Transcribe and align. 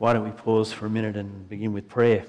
why 0.00 0.14
don't 0.14 0.24
we 0.24 0.30
pause 0.30 0.72
for 0.72 0.86
a 0.86 0.90
minute 0.90 1.14
and 1.14 1.46
begin 1.46 1.74
with 1.74 1.86
prayer? 1.86 2.24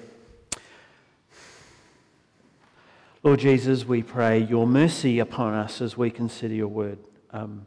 Lord 3.22 3.40
Jesus, 3.40 3.86
we 3.86 4.02
pray 4.02 4.40
your 4.40 4.66
mercy 4.66 5.20
upon 5.20 5.54
us 5.54 5.80
as 5.80 5.96
we 5.96 6.10
consider 6.10 6.52
your 6.52 6.68
word. 6.68 6.98
Um, 7.30 7.64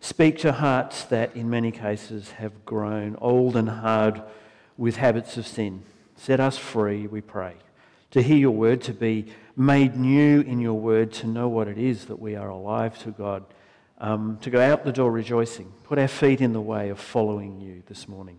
speak 0.00 0.36
to 0.40 0.52
hearts 0.52 1.04
that, 1.04 1.34
in 1.34 1.48
many 1.48 1.72
cases, 1.72 2.32
have 2.32 2.66
grown 2.66 3.16
old 3.18 3.56
and 3.56 3.70
hard 3.70 4.20
with 4.76 4.96
habits 4.96 5.38
of 5.38 5.46
sin. 5.46 5.84
Set 6.16 6.38
us 6.38 6.58
free, 6.58 7.06
we 7.06 7.22
pray, 7.22 7.54
to 8.10 8.20
hear 8.20 8.36
your 8.36 8.50
word, 8.50 8.82
to 8.82 8.92
be 8.92 9.32
made 9.56 9.96
new 9.96 10.42
in 10.42 10.60
your 10.60 10.78
word, 10.78 11.12
to 11.12 11.26
know 11.26 11.48
what 11.48 11.66
it 11.66 11.78
is 11.78 12.04
that 12.04 12.20
we 12.20 12.36
are 12.36 12.50
alive 12.50 12.98
to 13.04 13.10
God, 13.10 13.42
um, 14.00 14.36
to 14.42 14.50
go 14.50 14.60
out 14.60 14.84
the 14.84 14.92
door 14.92 15.10
rejoicing, 15.10 15.72
put 15.84 15.98
our 15.98 16.08
feet 16.08 16.42
in 16.42 16.52
the 16.52 16.60
way 16.60 16.90
of 16.90 17.00
following 17.00 17.58
you 17.62 17.82
this 17.86 18.06
morning. 18.06 18.38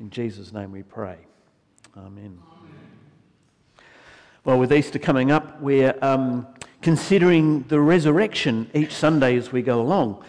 In 0.00 0.08
Jesus' 0.08 0.50
name 0.50 0.72
we 0.72 0.82
pray. 0.82 1.18
Amen. 1.94 2.08
Amen. 2.08 2.38
Well, 4.46 4.58
with 4.58 4.72
Easter 4.72 4.98
coming 4.98 5.30
up, 5.30 5.60
we're 5.60 5.94
um, 6.00 6.46
considering 6.80 7.64
the 7.64 7.78
resurrection 7.78 8.70
each 8.72 8.94
Sunday 8.94 9.36
as 9.36 9.52
we 9.52 9.60
go 9.60 9.78
along. 9.78 10.24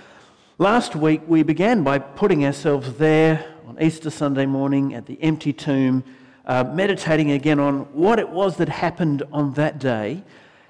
Last 0.58 0.94
week, 0.94 1.22
we 1.26 1.44
began 1.44 1.84
by 1.84 2.00
putting 2.00 2.46
ourselves 2.46 2.96
there 2.96 3.46
on 3.66 3.82
Easter 3.82 4.10
Sunday 4.10 4.46
morning 4.46 4.94
at 4.94 5.06
the 5.06 5.18
empty 5.24 5.54
tomb 5.54 6.04
uh, 6.46 6.66
meditating 6.66 7.32
again 7.32 7.58
on 7.58 7.84
what 7.94 8.20
it 8.20 8.28
was 8.28 8.58
that 8.58 8.68
happened 8.68 9.24
on 9.32 9.54
that 9.54 9.80
day. 9.80 10.22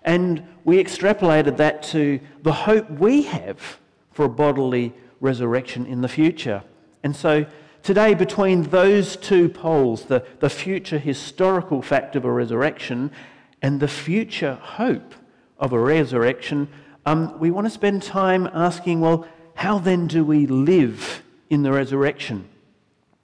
And 0.04 0.48
we 0.64 0.78
extrapolated 0.78 1.58
that 1.58 1.81
to 1.84 2.20
the 2.44 2.54
hope 2.54 2.88
we 2.92 3.23
have 3.23 3.80
for 4.12 4.26
a 4.26 4.30
bodily 4.30 4.94
resurrection 5.20 5.88
in 5.88 6.02
the 6.02 6.08
future. 6.08 6.62
And 7.02 7.16
so 7.16 7.47
today, 7.84 8.14
between 8.14 8.64
those 8.64 9.16
two 9.16 9.50
poles, 9.50 10.06
the, 10.06 10.26
the 10.40 10.50
future 10.50 11.00
historical 11.00 11.82
fact 11.82 12.16
of 12.16 12.26
a 12.26 12.32
resurrection 12.32 13.12
and 13.62 13.80
the 13.80 13.88
future 13.88 14.56
hope 14.56 15.14
of 15.58 15.74
a 15.74 15.80
resurrection, 15.80 16.68
um, 17.06 17.38
we 17.40 17.52
want 17.52 17.66
to 17.66 17.72
spend 17.72 18.04
time 18.04 18.50
asking, 18.54 19.02
well, 19.02 19.28
how 19.56 19.80
then 19.80 20.08
do 20.08 20.24
we 20.24 20.46
live 20.48 21.24
in 21.50 21.64
the 21.64 21.72
resurrection? 21.72 22.48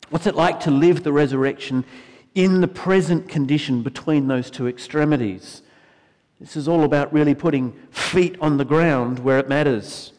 What's 0.10 0.28
it 0.28 0.36
like 0.36 0.60
to 0.62 0.72
live 0.72 1.04
the 1.04 1.12
resurrection 1.14 1.84
in 2.38 2.62
the 2.62 2.68
present 2.68 3.28
condition 3.28 3.82
between 3.82 4.28
those 4.28 4.52
two 4.52 4.68
extremities. 4.68 5.64
This 6.40 6.56
is 6.56 6.68
all 6.68 6.84
about 6.84 7.12
really 7.12 7.34
putting 7.34 7.72
feet 7.90 8.38
on 8.40 8.58
the 8.58 8.64
ground 8.64 9.18
where 9.18 9.40
it 9.40 9.50
matters. 9.50 10.14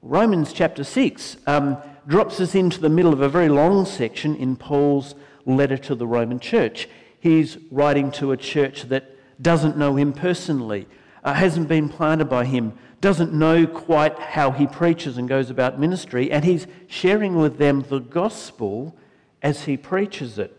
Romans 0.00 0.54
chapter 0.54 0.82
6 0.82 1.36
um, 1.46 1.76
drops 2.06 2.40
us 2.40 2.54
into 2.54 2.80
the 2.80 2.88
middle 2.88 3.12
of 3.12 3.20
a 3.20 3.28
very 3.28 3.48
long 3.48 3.84
section 3.84 4.36
in 4.36 4.56
Paul's 4.56 5.14
letter 5.44 5.76
to 5.78 5.94
the 5.94 6.06
Roman 6.06 6.38
church. 6.38 6.88
He's 7.18 7.58
writing 7.70 8.10
to 8.12 8.32
a 8.32 8.36
church 8.36 8.84
that 8.84 9.16
doesn't 9.42 9.76
know 9.76 9.96
him 9.96 10.12
personally, 10.12 10.86
uh, 11.24 11.34
hasn't 11.34 11.68
been 11.68 11.88
planted 11.88 12.26
by 12.26 12.44
him, 12.44 12.72
doesn't 13.00 13.32
know 13.32 13.66
quite 13.66 14.18
how 14.18 14.50
he 14.52 14.66
preaches 14.66 15.18
and 15.18 15.28
goes 15.28 15.50
about 15.50 15.78
ministry, 15.78 16.30
and 16.30 16.44
he's 16.44 16.66
sharing 16.86 17.36
with 17.36 17.58
them 17.58 17.84
the 17.88 17.98
gospel 17.98 18.96
as 19.42 19.64
he 19.64 19.76
preaches 19.76 20.38
it. 20.38 20.56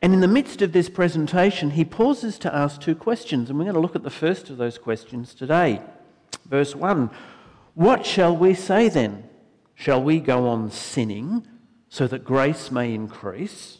And 0.00 0.14
in 0.14 0.20
the 0.20 0.28
midst 0.28 0.62
of 0.62 0.72
this 0.72 0.88
presentation, 0.88 1.70
he 1.70 1.84
pauses 1.84 2.38
to 2.38 2.54
ask 2.54 2.80
two 2.80 2.94
questions, 2.94 3.50
and 3.50 3.58
we're 3.58 3.64
going 3.64 3.74
to 3.74 3.80
look 3.80 3.96
at 3.96 4.04
the 4.04 4.10
first 4.10 4.48
of 4.48 4.56
those 4.56 4.78
questions 4.78 5.34
today. 5.34 5.82
Verse 6.46 6.74
1 6.74 7.10
What 7.74 8.06
shall 8.06 8.36
we 8.36 8.54
say 8.54 8.88
then? 8.88 9.28
Shall 9.78 10.02
we 10.02 10.18
go 10.18 10.48
on 10.48 10.72
sinning 10.72 11.46
so 11.88 12.08
that 12.08 12.24
grace 12.24 12.72
may 12.72 12.92
increase? 12.92 13.78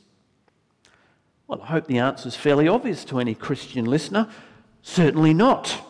Well, 1.49 1.61
I 1.61 1.67
hope 1.67 1.89
the 1.89 1.99
answer 1.99 2.29
is 2.29 2.37
fairly 2.37 2.69
obvious 2.69 3.05
to 3.07 3.19
any 3.19 3.35
Christian 3.35 3.85
listener. 3.85 4.29
Certainly 4.83 5.35
not. 5.35 5.83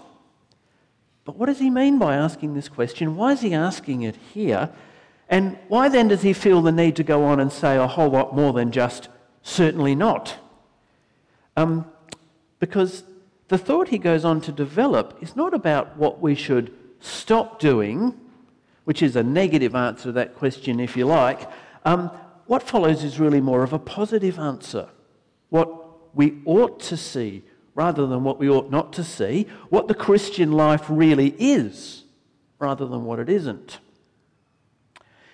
But 1.27 1.37
what 1.37 1.47
does 1.47 1.59
he 1.59 1.69
mean 1.69 1.99
by 1.99 2.17
asking 2.17 2.55
this 2.55 2.71
question? 2.71 3.17
Why 3.17 3.33
is 3.33 3.43
he 3.43 3.53
asking 3.53 4.01
it 4.01 4.17
here? 4.33 4.71
And 5.29 5.59
why 5.69 5.91
then 5.91 6.09
does 6.09 6.23
he 6.23 6.33
feel 6.33 6.63
the 6.63 6.73
need 6.73 6.97
to 6.97 7.05
go 7.05 7.25
on 7.25 7.39
and 7.39 7.53
say 7.53 7.77
a 7.77 7.87
whole 7.87 8.09
lot 8.09 8.35
more 8.35 8.55
than 8.55 8.73
just 8.73 9.11
Certainly 9.43 9.95
not. 9.95 10.37
Um, 11.57 11.87
because 12.59 13.03
the 13.49 13.57
thought 13.57 13.89
he 13.89 13.97
goes 13.97 14.23
on 14.23 14.43
to 14.43 14.53
develop 14.53 15.17
is 15.23 15.35
not 15.35 15.55
about 15.55 15.97
what 15.97 16.21
we 16.21 16.35
should 16.35 16.71
stop 17.01 17.59
doing, 17.59 18.15
which 18.89 19.03
is 19.03 19.17
a 19.17 19.23
negative 19.23 19.75
answer 19.75 20.05
to 20.05 20.13
that 20.13 20.35
question, 20.35 20.81
if 20.81 20.97
you 20.97 21.05
like. 21.05 21.43
Um, 21.85 22.11
what 22.47 22.63
follows 22.63 23.05
is 23.05 23.21
really 23.21 23.43
more 23.43 23.63
of 23.63 23.75
a 23.75 23.79
positive 23.79 24.39
answer. 24.39 24.89
What 25.51 26.17
we 26.17 26.41
ought 26.47 26.81
to 26.85 26.97
see 26.97 27.43
rather 27.75 28.07
than 28.07 28.25
what 28.25 28.39
we 28.39 28.49
ought 28.49 28.71
not 28.71 28.95
to 28.95 29.05
see, 29.05 29.47
what 29.69 29.89
the 29.89 29.95
Christian 29.95 30.53
life 30.53 30.87
really 30.89 31.35
is 31.39 32.05
rather 32.59 32.87
than 32.87 33.05
what 33.05 33.19
it 33.19 33.29
isn't. 33.29 33.79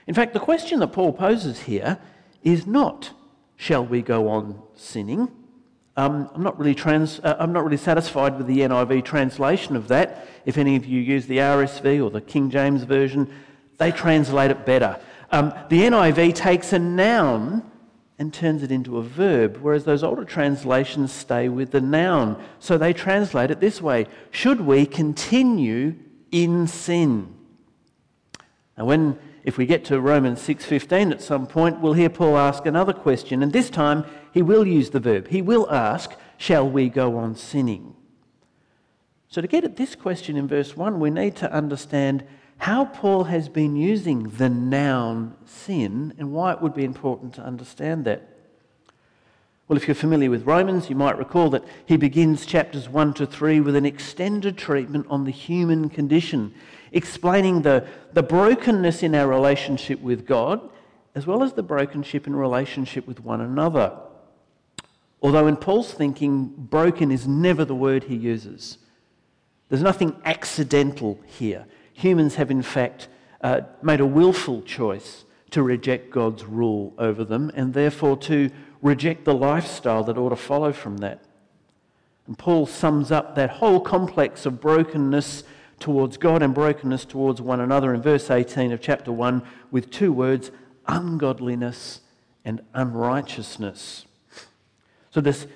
In 0.08 0.14
fact, 0.14 0.32
the 0.32 0.40
question 0.40 0.80
that 0.80 0.88
Paul 0.88 1.12
poses 1.12 1.60
here 1.60 2.00
is 2.42 2.66
not 2.66 3.12
shall 3.54 3.86
we 3.86 4.02
go 4.02 4.26
on 4.30 4.60
sinning? 4.74 5.28
Um, 5.96 6.28
I'm, 6.34 6.42
not 6.42 6.58
really 6.58 6.74
trans, 6.74 7.20
uh, 7.20 7.36
I'm 7.38 7.52
not 7.52 7.64
really 7.64 7.76
satisfied 7.76 8.36
with 8.36 8.48
the 8.48 8.60
NIV 8.60 9.04
translation 9.04 9.76
of 9.76 9.88
that. 9.88 10.26
If 10.44 10.58
any 10.58 10.74
of 10.74 10.84
you 10.84 11.00
use 11.00 11.26
the 11.26 11.38
RSV 11.38 12.04
or 12.04 12.10
the 12.10 12.20
King 12.20 12.50
James 12.50 12.82
Version, 12.82 13.32
they 13.78 13.92
translate 13.92 14.50
it 14.50 14.66
better. 14.66 14.98
Um, 15.30 15.52
the 15.68 15.82
NIV 15.82 16.34
takes 16.34 16.72
a 16.72 16.78
noun 16.78 17.70
and 18.18 18.32
turns 18.32 18.62
it 18.62 18.70
into 18.70 18.98
a 18.98 19.02
verb, 19.02 19.58
whereas 19.60 19.84
those 19.84 20.02
older 20.02 20.24
translations 20.24 21.12
stay 21.12 21.48
with 21.48 21.70
the 21.70 21.80
noun. 21.80 22.42
So 22.58 22.76
they 22.78 22.92
translate 22.92 23.50
it 23.50 23.60
this 23.60 23.80
way 23.80 24.06
Should 24.30 24.60
we 24.60 24.86
continue 24.86 25.94
in 26.30 26.66
sin? 26.66 27.34
Now, 28.76 28.86
when 28.86 29.18
if 29.44 29.58
we 29.58 29.66
get 29.66 29.84
to 29.84 30.00
Romans 30.00 30.40
6:15 30.40 31.12
at 31.12 31.22
some 31.22 31.46
point, 31.46 31.80
we'll 31.80 31.92
hear 31.92 32.08
Paul 32.08 32.36
ask 32.36 32.66
another 32.66 32.94
question, 32.94 33.42
and 33.42 33.52
this 33.52 33.70
time 33.70 34.04
he 34.32 34.42
will 34.42 34.66
use 34.66 34.90
the 34.90 35.00
verb. 35.00 35.28
He 35.28 35.42
will 35.42 35.70
ask, 35.70 36.16
"Shall 36.38 36.68
we 36.68 36.88
go 36.88 37.16
on 37.18 37.36
sinning?" 37.36 37.94
So 39.28 39.40
to 39.40 39.46
get 39.46 39.64
at 39.64 39.76
this 39.76 39.94
question 39.94 40.36
in 40.36 40.48
verse 40.48 40.76
1, 40.76 40.98
we 40.98 41.10
need 41.10 41.36
to 41.36 41.52
understand 41.52 42.24
how 42.58 42.86
Paul 42.86 43.24
has 43.24 43.48
been 43.48 43.76
using 43.76 44.24
the 44.38 44.48
noun 44.48 45.34
sin 45.44 46.14
and 46.18 46.32
why 46.32 46.52
it 46.52 46.62
would 46.62 46.72
be 46.72 46.84
important 46.84 47.34
to 47.34 47.42
understand 47.42 48.04
that. 48.04 48.28
Well, 49.66 49.76
if 49.76 49.88
you're 49.88 49.94
familiar 49.94 50.30
with 50.30 50.46
Romans, 50.46 50.88
you 50.88 50.96
might 50.96 51.18
recall 51.18 51.50
that 51.50 51.64
he 51.84 51.96
begins 51.96 52.46
chapters 52.46 52.88
1 52.88 53.14
to 53.14 53.26
3 53.26 53.60
with 53.60 53.74
an 53.76 53.86
extended 53.86 54.56
treatment 54.56 55.06
on 55.10 55.24
the 55.24 55.30
human 55.30 55.88
condition 55.88 56.54
explaining 56.94 57.62
the, 57.62 57.86
the 58.12 58.22
brokenness 58.22 59.02
in 59.02 59.14
our 59.14 59.28
relationship 59.28 60.00
with 60.00 60.26
God, 60.26 60.70
as 61.14 61.26
well 61.26 61.42
as 61.42 61.52
the 61.52 61.62
brokenship 61.62 62.26
in 62.26 62.34
relationship 62.34 63.06
with 63.06 63.20
one 63.20 63.40
another. 63.40 63.92
Although, 65.20 65.46
in 65.46 65.56
Paul's 65.56 65.92
thinking, 65.92 66.46
broken 66.46 67.10
is 67.10 67.26
never 67.28 67.64
the 67.64 67.74
word 67.74 68.04
he 68.04 68.16
uses. 68.16 68.78
There's 69.68 69.82
nothing 69.82 70.16
accidental 70.24 71.20
here. 71.26 71.66
Humans 71.94 72.36
have, 72.36 72.50
in 72.50 72.62
fact, 72.62 73.08
uh, 73.40 73.62
made 73.82 74.00
a 74.00 74.06
willful 74.06 74.62
choice 74.62 75.24
to 75.50 75.62
reject 75.62 76.10
God's 76.10 76.44
rule 76.44 76.94
over 76.98 77.24
them 77.24 77.50
and 77.54 77.74
therefore 77.74 78.16
to 78.18 78.50
reject 78.82 79.24
the 79.24 79.34
lifestyle 79.34 80.04
that 80.04 80.18
ought 80.18 80.30
to 80.30 80.36
follow 80.36 80.72
from 80.72 80.98
that. 80.98 81.22
And 82.26 82.38
Paul 82.38 82.66
sums 82.66 83.12
up 83.12 83.34
that 83.34 83.50
whole 83.50 83.80
complex 83.80 84.46
of 84.46 84.60
brokenness 84.60 85.44
towards 85.78 86.16
God 86.16 86.42
and 86.42 86.54
brokenness 86.54 87.04
towards 87.04 87.40
one 87.40 87.60
another. 87.60 87.94
In 87.94 88.02
verse 88.02 88.30
18 88.30 88.72
of 88.72 88.80
chapter 88.80 89.12
1 89.12 89.42
with 89.70 89.90
two 89.90 90.12
words 90.12 90.50
ungodliness 90.86 92.00
and 92.44 92.60
unrighteousness. 92.74 94.06
So, 95.10 95.20
this, 95.20 95.46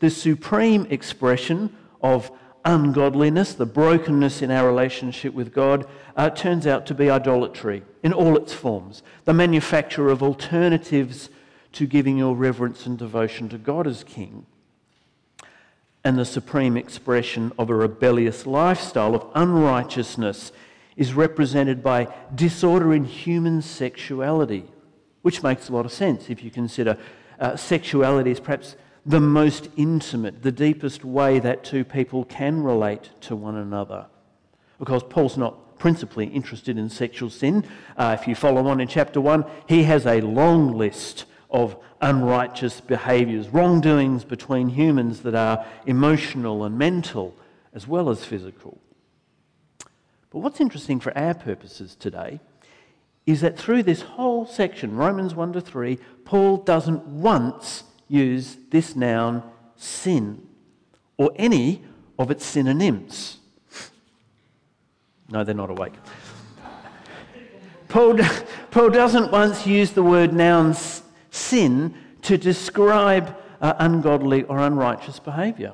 this 0.00 0.16
supreme 0.16 0.86
expression 0.90 1.76
of 2.02 2.30
ungodliness, 2.64 3.54
the 3.54 3.66
brokenness 3.66 4.42
in 4.42 4.50
our 4.50 4.66
relationship 4.66 5.34
with 5.34 5.52
God, 5.52 5.86
uh, 6.16 6.30
turns 6.30 6.66
out 6.66 6.86
to 6.86 6.94
be 6.94 7.10
idolatry 7.10 7.82
in 8.02 8.12
all 8.12 8.36
its 8.36 8.52
forms, 8.52 9.02
the 9.24 9.34
manufacture 9.34 10.08
of 10.08 10.22
alternatives 10.22 11.28
to 11.72 11.86
giving 11.86 12.18
your 12.18 12.34
reverence 12.34 12.86
and 12.86 12.98
devotion 12.98 13.48
to 13.48 13.58
God 13.58 13.86
as 13.86 14.04
King 14.04 14.46
and 16.04 16.18
the 16.18 16.24
supreme 16.24 16.76
expression 16.76 17.52
of 17.58 17.70
a 17.70 17.74
rebellious 17.74 18.46
lifestyle 18.46 19.14
of 19.14 19.26
unrighteousness 19.34 20.52
is 20.96 21.14
represented 21.14 21.82
by 21.82 22.12
disorder 22.34 22.92
in 22.92 23.04
human 23.04 23.62
sexuality, 23.62 24.64
which 25.22 25.42
makes 25.42 25.68
a 25.68 25.72
lot 25.72 25.86
of 25.86 25.92
sense 25.92 26.28
if 26.28 26.42
you 26.42 26.50
consider 26.50 26.98
uh, 27.38 27.56
sexuality 27.56 28.30
is 28.30 28.40
perhaps 28.40 28.76
the 29.04 29.20
most 29.20 29.68
intimate, 29.76 30.42
the 30.42 30.52
deepest 30.52 31.04
way 31.04 31.38
that 31.38 31.64
two 31.64 31.84
people 31.84 32.24
can 32.24 32.62
relate 32.62 33.10
to 33.20 33.34
one 33.34 33.56
another. 33.56 34.06
Because 34.78 35.02
Paul's 35.02 35.36
not 35.36 35.78
principally 35.78 36.26
interested 36.26 36.78
in 36.78 36.88
sexual 36.88 37.28
sin. 37.28 37.64
Uh, 37.96 38.16
if 38.18 38.28
you 38.28 38.36
follow 38.36 38.64
on 38.68 38.80
in 38.80 38.86
chapter 38.86 39.20
1, 39.20 39.44
he 39.68 39.82
has 39.82 40.06
a 40.06 40.20
long 40.20 40.78
list 40.78 41.24
of 41.52 41.76
unrighteous 42.00 42.80
behaviours, 42.80 43.50
wrongdoings 43.50 44.24
between 44.24 44.70
humans 44.70 45.20
that 45.20 45.34
are 45.34 45.64
emotional 45.86 46.64
and 46.64 46.76
mental 46.76 47.34
as 47.74 47.86
well 47.86 48.10
as 48.10 48.24
physical. 48.24 48.78
But 50.30 50.38
what's 50.38 50.60
interesting 50.60 50.98
for 50.98 51.16
our 51.16 51.34
purposes 51.34 51.94
today 51.94 52.40
is 53.26 53.42
that 53.42 53.58
through 53.58 53.82
this 53.82 54.02
whole 54.02 54.46
section, 54.46 54.96
Romans 54.96 55.34
1 55.34 55.52
to 55.52 55.60
3, 55.60 55.98
Paul 56.24 56.56
doesn't 56.56 57.06
once 57.06 57.84
use 58.08 58.56
this 58.70 58.96
noun 58.96 59.42
sin 59.76 60.46
or 61.18 61.32
any 61.36 61.82
of 62.18 62.30
its 62.30 62.44
synonyms. 62.44 63.38
No, 65.28 65.44
they're 65.44 65.54
not 65.54 65.70
awake. 65.70 65.94
Paul, 67.88 68.18
Paul 68.70 68.90
doesn't 68.90 69.30
once 69.30 69.66
use 69.66 69.92
the 69.92 70.02
word 70.02 70.32
noun 70.32 70.74
sin 71.32 71.94
to 72.20 72.38
describe 72.38 73.36
uh, 73.60 73.74
ungodly 73.78 74.44
or 74.44 74.58
unrighteous 74.58 75.18
behaviour. 75.18 75.72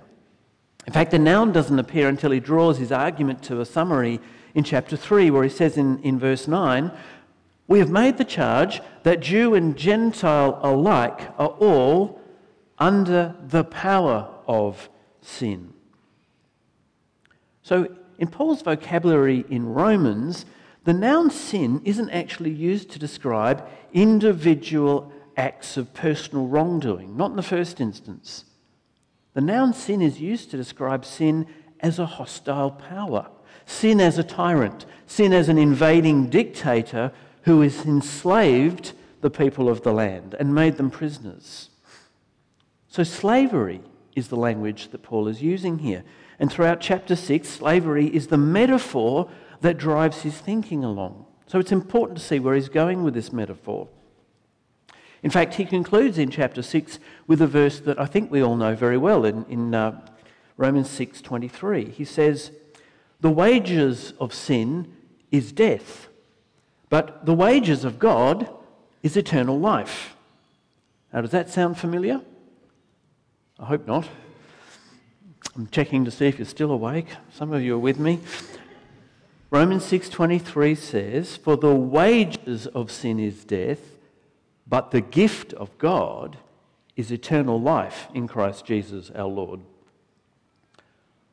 In 0.87 0.93
fact, 0.93 1.11
the 1.11 1.19
noun 1.19 1.53
doesn't 1.53 1.79
appear 1.79 2.09
until 2.09 2.31
he 2.31 2.41
draws 2.41 2.79
his 2.79 2.93
argument 2.93 3.43
to 3.43 3.61
a 3.61 3.67
summary 3.67 4.21
in 4.55 4.65
chapter 4.65 4.97
3, 4.97 5.31
where 5.31 5.43
he 5.43 5.51
says 5.51 5.77
in, 5.77 5.99
in 6.03 6.19
verse 6.19 6.49
9, 6.49 6.91
We 7.67 7.81
have 7.81 7.91
made 7.91 8.17
the 8.17 8.25
charge 8.25 8.81
that 9.03 9.21
Jew 9.21 9.55
and 9.55 9.77
Gentile 9.77 10.59
alike 10.63 11.29
are 11.39 11.49
all 11.49 12.21
under 12.79 13.35
the 13.47 13.65
power 13.65 14.31
of 14.47 14.89
sin. 15.21 15.75
So, 17.63 17.95
in 18.19 18.29
Paul's 18.29 18.63
vocabulary 18.63 19.45
in 19.51 19.67
Romans, 19.67 20.47
the 20.85 20.95
noun 20.95 21.31
sin 21.31 21.83
isn't 21.85 22.11
actually 22.11 22.51
used 22.51 22.91
to 22.93 22.99
describe 22.99 23.69
individual 23.93 25.13
acts 25.39 25.77
of 25.77 25.95
personal 25.95 26.47
wrongdoing, 26.47 27.17
not 27.17 27.31
in 27.31 27.37
the 27.37 27.43
first 27.43 27.81
instance. 27.81 28.45
The 29.35 29.41
noun 29.41 29.73
sin 29.73 30.03
is 30.03 30.21
used 30.21 30.51
to 30.51 30.57
describe 30.57 31.05
sin 31.05 31.47
as 31.81 31.99
a 31.99 32.07
hostile 32.07 32.73
power, 32.73 33.29
sin 33.65 34.01
as 34.01 34.19
a 34.19 34.25
tyrant, 34.25 34.85
sin 35.07 35.33
as 35.33 35.49
an 35.49 35.57
invading 35.57 36.29
dictator 36.29 37.13
who 37.43 37.61
has 37.61 37.87
enslaved 37.87 38.93
the 39.21 39.31
people 39.31 39.69
of 39.69 39.83
the 39.83 39.93
land 39.93 40.35
and 40.39 40.55
made 40.55 40.77
them 40.77 40.91
prisoners. 40.91 41.71
So, 42.89 43.05
slavery 43.05 43.81
is 44.17 44.29
the 44.29 44.37
language 44.37 44.89
that 44.89 45.03
Paul 45.03 45.29
is 45.29 45.41
using 45.41 45.79
here. 45.79 46.03
And 46.41 46.51
throughout 46.51 46.81
chapter 46.81 47.15
6, 47.15 47.49
slavery 47.49 48.07
is 48.07 48.27
the 48.27 48.39
metaphor 48.39 49.31
that 49.61 49.79
drives 49.79 50.23
his 50.23 50.39
thinking 50.39 50.83
along. 50.83 51.27
So, 51.47 51.59
it's 51.59 51.73
important 51.73 52.19
to 52.19 52.25
see 52.25 52.41
where 52.41 52.55
he's 52.55 52.69
going 52.69 53.05
with 53.05 53.15
this 53.15 53.33
metaphor. 53.33 53.89
In 55.23 55.31
fact, 55.31 55.55
he 55.55 55.65
concludes 55.65 56.19
in 56.19 56.31
chapter 56.31 56.63
6 56.63 56.99
with 57.27 57.43
a 57.43 57.47
verse 57.47 57.81
that 57.81 58.01
I 58.01 58.07
think 58.07 58.31
we 58.31 58.43
all 58.43 58.57
know 58.57 58.75
very 58.75 58.97
well 58.97 59.25
in, 59.25 59.45
in 59.49 59.75
uh, 59.75 60.01
Romans 60.59 60.89
6:23. 60.89 61.93
He 61.93 62.05
says, 62.05 62.51
"The 63.21 63.31
wages 63.31 64.13
of 64.21 64.35
sin 64.35 64.95
is 65.31 65.53
death, 65.53 66.09
but 66.91 67.25
the 67.25 67.35
wages 67.35 67.85
of 67.85 67.99
God 67.99 68.49
is 69.03 69.17
eternal 69.17 69.59
life." 69.59 70.17
Now, 71.13 71.23
does 71.23 71.31
that 71.31 71.49
sound 71.49 71.79
familiar? 71.79 72.21
I 73.59 73.67
hope 73.67 73.87
not. 73.87 74.07
I'm 75.57 75.69
checking 75.69 76.05
to 76.05 76.11
see 76.11 76.27
if 76.27 76.39
you're 76.39 76.47
still 76.47 76.71
awake. 76.71 77.09
Some 77.33 77.53
of 77.53 77.63
you 77.63 77.75
are 77.75 77.79
with 77.79 77.99
me. 77.99 78.21
Romans 79.51 79.85
6:23 79.85 80.75
says, 80.75 81.37
"For 81.37 81.57
the 81.57 81.75
wages 81.75 82.67
of 82.67 82.91
sin 82.91 83.19
is 83.19 83.45
death, 83.45 83.98
but 84.69 84.91
the 84.91 85.01
gift 85.01 85.53
of 85.55 85.77
God 85.79 86.39
is 86.97 87.11
eternal 87.11 87.61
life 87.61 88.09
in 88.13 88.27
Christ 88.29 88.65
Jesus 88.65 89.11
our 89.15 89.27
Lord. 89.27 89.61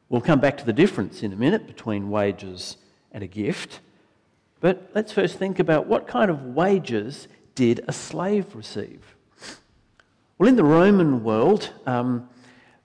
We'll 0.09 0.21
come 0.21 0.39
back 0.39 0.57
to 0.57 0.65
the 0.65 0.73
difference 0.73 1.23
in 1.23 1.33
a 1.33 1.35
minute 1.35 1.65
between 1.65 2.09
wages 2.09 2.77
and 3.11 3.23
a 3.23 3.27
gift. 3.27 3.79
But 4.59 4.91
let's 4.93 5.11
first 5.11 5.37
think 5.37 5.59
about 5.59 5.87
what 5.87 6.07
kind 6.07 6.29
of 6.29 6.55
wages 6.55 7.27
did 7.55 7.83
a 7.87 7.93
slave 7.93 8.55
receive? 8.55 9.15
Well, 10.37 10.49
in 10.49 10.57
the 10.57 10.63
Roman 10.63 11.23
world, 11.23 11.71
um, 11.85 12.29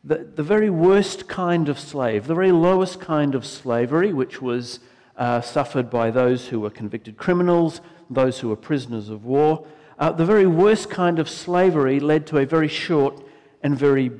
the, 0.05 0.19
the 0.19 0.43
very 0.43 0.71
worst 0.71 1.29
kind 1.29 1.69
of 1.69 1.79
slave, 1.79 2.27
the 2.27 2.35
very 2.35 2.53
lowest 2.53 3.01
kind 3.01 3.35
of 3.35 3.45
slavery, 3.45 4.13
which 4.13 4.41
was 4.41 4.81
uh, 5.17 5.41
suffered 5.41 5.91
by 5.91 6.11
those 6.11 6.49
who 6.49 6.61
were 6.61 6.71
convicted 6.71 7.17
criminals, 7.17 7.81
those 8.09 8.39
who 8.39 8.49
were 8.49 8.57
prisoners 8.57 9.09
of 9.09 9.25
war, 9.25 9.67
uh, 10.01 10.11
the 10.11 10.25
very 10.25 10.47
worst 10.47 10.89
kind 10.89 11.19
of 11.19 11.29
slavery 11.29 12.01
led 12.01 12.27
to 12.27 12.39
a 12.39 12.47
very 12.47 12.69
short 12.69 13.23
and 13.63 13.79
very 13.79 14.11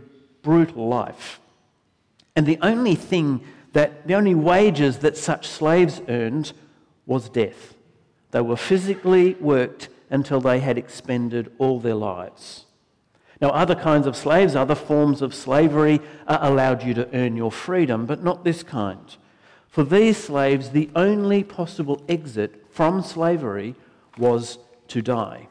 brutal 0.43 0.87
life. 0.87 1.41
And 2.37 2.47
the 2.47 2.59
only 2.61 2.95
thing 2.95 3.41
that, 3.73 4.07
the 4.07 4.15
only 4.15 4.35
wages 4.35 4.99
that 4.99 5.17
such 5.17 5.49
slaves 5.49 6.03
earned 6.07 6.53
was 7.07 7.31
death. 7.31 7.75
They 8.31 8.43
were 8.43 8.59
physically 8.59 9.35
worked 9.35 9.89
until 10.11 10.41
they 10.41 10.61
had 10.61 10.77
expended 10.77 11.51
all 11.57 11.81
their 11.81 11.95
lives. 11.95 12.67
Now, 13.41 13.49
other 13.49 13.75
kinds 13.75 14.07
of 14.07 14.17
slaves, 14.17 14.55
other 14.55 14.75
forms 14.75 15.23
of 15.23 15.35
slavery 15.35 16.01
uh, 16.27 16.39
allowed 16.43 16.83
you 16.83 16.93
to 16.95 17.09
earn 17.17 17.37
your 17.37 17.51
freedom, 17.51 18.05
but 18.05 18.23
not 18.23 18.45
this 18.45 18.63
kind. 18.63 19.17
For 19.67 19.83
these 19.83 20.19
slaves, 20.19 20.71
the 20.71 20.91
only 20.95 21.43
possible 21.43 22.05
exit 22.07 22.67
from 22.71 23.03
slavery 23.03 23.77
was 24.19 24.59
to 24.89 25.01
die 25.01 25.49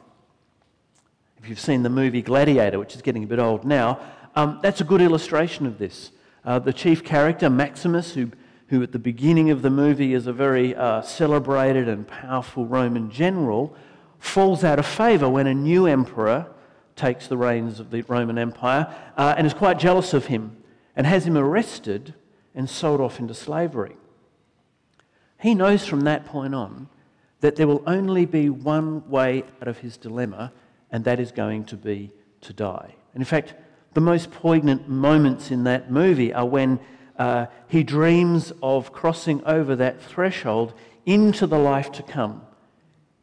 if 1.42 1.48
you've 1.48 1.60
seen 1.60 1.82
the 1.82 1.90
movie 1.90 2.22
Gladiator, 2.22 2.78
which 2.78 2.94
is 2.94 3.02
getting 3.02 3.24
a 3.24 3.26
bit 3.26 3.38
old 3.38 3.64
now, 3.64 3.98
um, 4.36 4.58
that's 4.62 4.80
a 4.80 4.84
good 4.84 5.00
illustration 5.00 5.66
of 5.66 5.78
this. 5.78 6.10
Uh, 6.44 6.58
the 6.58 6.72
chief 6.72 7.02
character, 7.02 7.48
Maximus, 7.48 8.14
who, 8.14 8.30
who 8.68 8.82
at 8.82 8.92
the 8.92 8.98
beginning 8.98 9.50
of 9.50 9.62
the 9.62 9.70
movie 9.70 10.14
is 10.14 10.26
a 10.26 10.32
very 10.32 10.74
uh, 10.74 11.02
celebrated 11.02 11.88
and 11.88 12.06
powerful 12.06 12.66
Roman 12.66 13.10
general, 13.10 13.74
falls 14.18 14.64
out 14.64 14.78
of 14.78 14.86
favour 14.86 15.28
when 15.28 15.46
a 15.46 15.54
new 15.54 15.86
emperor 15.86 16.46
takes 16.94 17.26
the 17.26 17.36
reins 17.36 17.80
of 17.80 17.90
the 17.90 18.02
Roman 18.02 18.36
Empire 18.36 18.94
uh, 19.16 19.34
and 19.36 19.46
is 19.46 19.54
quite 19.54 19.78
jealous 19.78 20.12
of 20.12 20.26
him 20.26 20.56
and 20.94 21.06
has 21.06 21.26
him 21.26 21.36
arrested 21.36 22.14
and 22.54 22.68
sold 22.68 23.00
off 23.00 23.18
into 23.18 23.32
slavery. 23.32 23.96
He 25.40 25.54
knows 25.54 25.86
from 25.86 26.02
that 26.02 26.26
point 26.26 26.54
on 26.54 26.88
that 27.40 27.56
there 27.56 27.66
will 27.66 27.82
only 27.86 28.26
be 28.26 28.50
one 28.50 29.08
way 29.08 29.44
out 29.62 29.68
of 29.68 29.78
his 29.78 29.96
dilemma, 29.96 30.52
and 30.92 31.04
that 31.04 31.20
is 31.20 31.32
going 31.32 31.64
to 31.64 31.76
be 31.76 32.10
to 32.42 32.52
die. 32.52 32.94
And 33.14 33.20
in 33.20 33.26
fact, 33.26 33.54
the 33.94 34.00
most 34.00 34.30
poignant 34.30 34.88
moments 34.88 35.50
in 35.50 35.64
that 35.64 35.90
movie 35.90 36.32
are 36.32 36.46
when 36.46 36.78
uh, 37.18 37.46
he 37.68 37.82
dreams 37.82 38.52
of 38.62 38.92
crossing 38.92 39.44
over 39.44 39.76
that 39.76 40.00
threshold 40.00 40.72
into 41.04 41.46
the 41.46 41.58
life 41.58 41.92
to 41.92 42.02
come, 42.02 42.42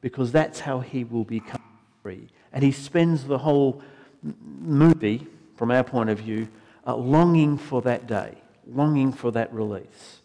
because 0.02 0.32
that's 0.32 0.62
how 0.62 0.80
he 0.80 1.04
will 1.04 1.24
become 1.24 1.64
free. 2.04 2.28
And 2.52 2.64
he 2.64 2.72
spends 2.72 3.26
the 3.26 3.40
whole 3.40 3.82
movie, 4.22 5.26
from 5.56 5.72
our 5.72 5.84
point 5.84 6.10
of 6.10 6.20
view, 6.20 6.48
uh, 6.86 6.96
longing 6.96 7.58
for 7.58 7.82
that 7.82 8.08
day, 8.08 8.36
longing 8.68 9.12
for 9.12 9.32
that 9.32 9.54
release. 9.54 10.22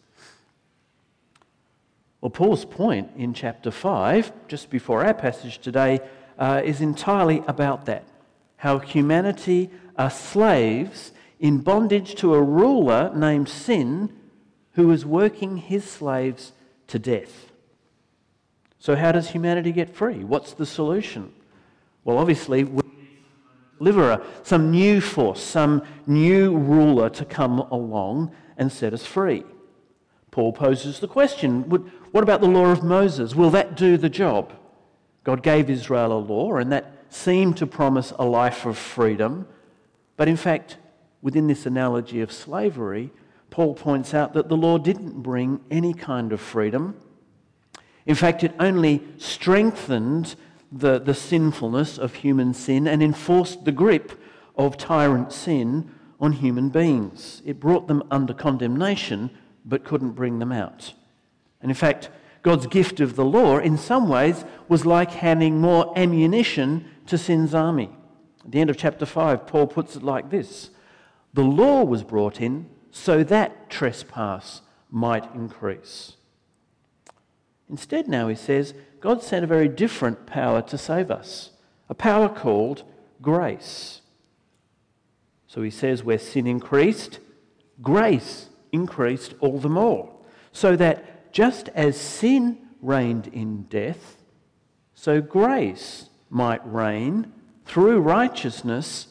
Well, 2.21 2.31
Paul's 2.31 2.65
point 2.65 3.11
in 3.17 3.35
chapter 3.35 3.71
5, 3.71 4.49
just 4.49 4.71
before 4.71 5.05
our 5.05 5.15
passage 5.15 5.59
today, 5.59 6.01
uh, 6.43 6.61
is 6.65 6.81
entirely 6.81 7.41
about 7.47 7.87
that 7.87 8.05
how 8.57 8.79
humanity 8.79 9.69
are 9.97 10.09
slaves 10.11 11.11
in 11.41 11.59
bondage 11.59 12.15
to 12.15 12.33
a 12.33 12.41
ruler 12.41 13.13
named 13.13 13.49
Sin 13.49 14.13
who 14.75 14.93
is 14.93 15.05
working 15.05 15.57
his 15.57 15.85
slaves 15.85 16.53
to 16.87 16.97
death. 16.97 17.51
So, 18.79 18.95
how 18.95 19.11
does 19.11 19.31
humanity 19.31 19.73
get 19.73 19.93
free? 19.93 20.23
What's 20.23 20.53
the 20.53 20.65
solution? 20.65 21.33
Well, 22.05 22.19
obviously, 22.19 22.63
we 22.63 22.83
deliverer, 23.79 24.23
some 24.45 24.71
new 24.71 25.01
force, 25.01 25.43
some 25.43 25.83
new 26.07 26.57
ruler 26.57 27.11
to 27.11 27.25
come 27.25 27.59
along 27.59 28.33
and 28.57 28.71
set 28.71 28.95
us 28.95 29.05
free. 29.05 29.43
Paul 30.31 30.53
poses 30.53 31.01
the 31.01 31.09
question 31.09 31.63
what 32.13 32.23
about 32.23 32.41
the 32.41 32.47
law 32.47 32.67
of 32.67 32.85
Moses? 32.85 33.35
Will 33.35 33.51
that 33.51 33.77
do 33.77 33.97
the 33.97 34.09
job? 34.09 34.53
God 35.25 35.43
gave 35.43 35.71
Israel 35.71 36.13
a 36.13 36.19
law, 36.19 36.57
and 36.57 36.73
that 36.73 36.93
seemed 37.09 37.57
to 37.59 37.67
promise 37.67 38.13
a 38.19 38.25
life 38.25 38.67
of 38.67 38.77
freedom. 38.77 39.47
But 40.17 40.29
in 40.29 40.37
fact, 40.37 40.79
within 41.21 41.47
this 41.47 41.67
analogy 41.67 42.21
of 42.21 42.33
slavery, 42.33 43.11
Paul 43.51 43.75
points 43.75 44.15
out 44.15 44.33
that 44.33 44.49
the 44.49 44.57
law 44.57 44.79
didn't 44.79 45.23
bring 45.23 45.61
any 45.71 45.95
kind 45.95 46.33
of 46.33 46.41
freedom. 46.41 46.97
In 48.07 48.15
fact, 48.15 48.43
it 48.43 48.55
only 48.59 49.03
strengthened 49.19 50.35
the, 50.73 50.99
the 50.99 51.15
sinfulness 51.15 51.99
of 51.99 52.15
human 52.15 52.55
sin 52.55 52.89
and 52.89 53.03
enforced 53.03 53.65
the 53.65 53.73
grip 53.73 54.21
of 54.57 54.77
tyrant 54.77 55.33
sin 55.33 55.91
on 56.19 56.33
human 56.33 56.71
beings. 56.71 57.43
It 57.45 57.61
brought 57.61 57.89
them 57.89 58.03
under 58.11 58.33
condemnation 58.33 59.31
but 59.65 59.85
couldn't 59.85 60.13
bring 60.13 60.39
them 60.39 60.51
out. 60.51 60.95
And 61.61 61.71
in 61.71 61.75
fact, 61.75 62.11
God's 62.43 62.67
gift 62.67 63.01
of 63.01 63.15
the 63.15 63.25
law, 63.25 63.59
in 63.59 63.79
some 63.79 64.09
ways, 64.09 64.45
was 64.69 64.85
like 64.85 65.13
handing 65.13 65.61
more 65.61 65.97
ammunition 65.97 66.85
to 67.07 67.17
sin's 67.17 67.55
army. 67.55 67.91
At 68.45 68.51
the 68.51 68.61
end 68.61 68.71
of 68.71 68.77
chapter 68.77 69.07
5, 69.07 69.47
Paul 69.47 69.69
puts 69.69 69.95
it 69.97 70.03
like 70.03 70.31
this 70.31 70.71
The 71.33 71.45
law 71.45 71.85
was 71.85 72.03
brought 72.03 72.41
in 72.41 72.69
so 72.91 73.23
that 73.25 73.71
trespass 73.71 74.63
might 74.91 75.33
increase. 75.35 76.17
Instead, 77.71 78.09
now 78.09 78.29
he 78.29 78.35
says, 78.35 78.75
God 79.01 79.23
sent 79.23 79.45
a 79.45 79.49
very 79.49 79.69
different 79.69 80.27
power 80.27 80.61
to 80.63 80.77
save 80.77 81.11
us, 81.11 81.51
a 81.89 81.95
power 81.95 82.29
called 82.29 82.83
grace. 83.23 84.01
So 85.47 85.63
he 85.63 85.71
says, 85.71 86.03
where 86.03 86.19
sin 86.19 86.47
increased, 86.47 87.19
grace 87.81 88.49
increased 88.73 89.35
all 89.41 89.59
the 89.59 89.69
more. 89.69 90.11
So 90.53 90.77
that 90.77 91.12
just 91.33 91.69
as 91.71 91.97
sin 91.99 92.59
reigned 92.81 93.27
in 93.29 93.63
death, 93.65 94.17
so 94.95 95.21
grace 95.21 96.09
might 96.31 96.61
reign 96.65 97.33
through 97.65 98.01
righteousness 98.01 99.09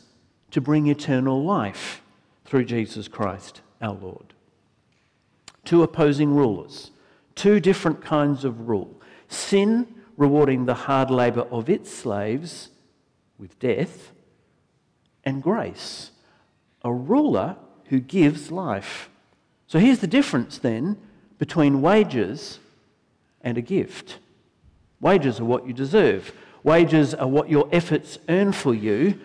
to 0.51 0.61
bring 0.61 0.87
eternal 0.87 1.43
life 1.43 2.01
through 2.45 2.65
Jesus 2.65 3.07
Christ 3.07 3.61
our 3.81 3.93
Lord. 3.93 4.33
Two 5.65 5.83
opposing 5.83 6.33
rulers, 6.35 6.91
two 7.35 7.59
different 7.59 8.01
kinds 8.01 8.43
of 8.43 8.67
rule. 8.67 9.01
Sin 9.27 9.87
rewarding 10.17 10.65
the 10.65 10.73
hard 10.73 11.09
labour 11.09 11.47
of 11.51 11.69
its 11.69 11.91
slaves 11.91 12.69
with 13.37 13.57
death, 13.59 14.11
and 15.23 15.41
grace, 15.41 16.11
a 16.83 16.93
ruler 16.93 17.55
who 17.85 17.99
gives 17.99 18.51
life. 18.51 19.09
So 19.67 19.79
here's 19.79 19.99
the 19.99 20.07
difference 20.07 20.57
then 20.57 20.97
between 21.41 21.81
wages 21.81 22.59
and 23.41 23.57
a 23.57 23.61
gift. 23.61 24.19
Wages 24.99 25.39
are 25.39 25.45
what 25.45 25.65
you 25.65 25.73
deserve, 25.73 26.31
wages 26.61 27.15
are 27.15 27.27
what 27.27 27.49
your 27.49 27.67
efforts 27.71 28.19
earn 28.29 28.51
for 28.51 28.75
you, 28.75 29.19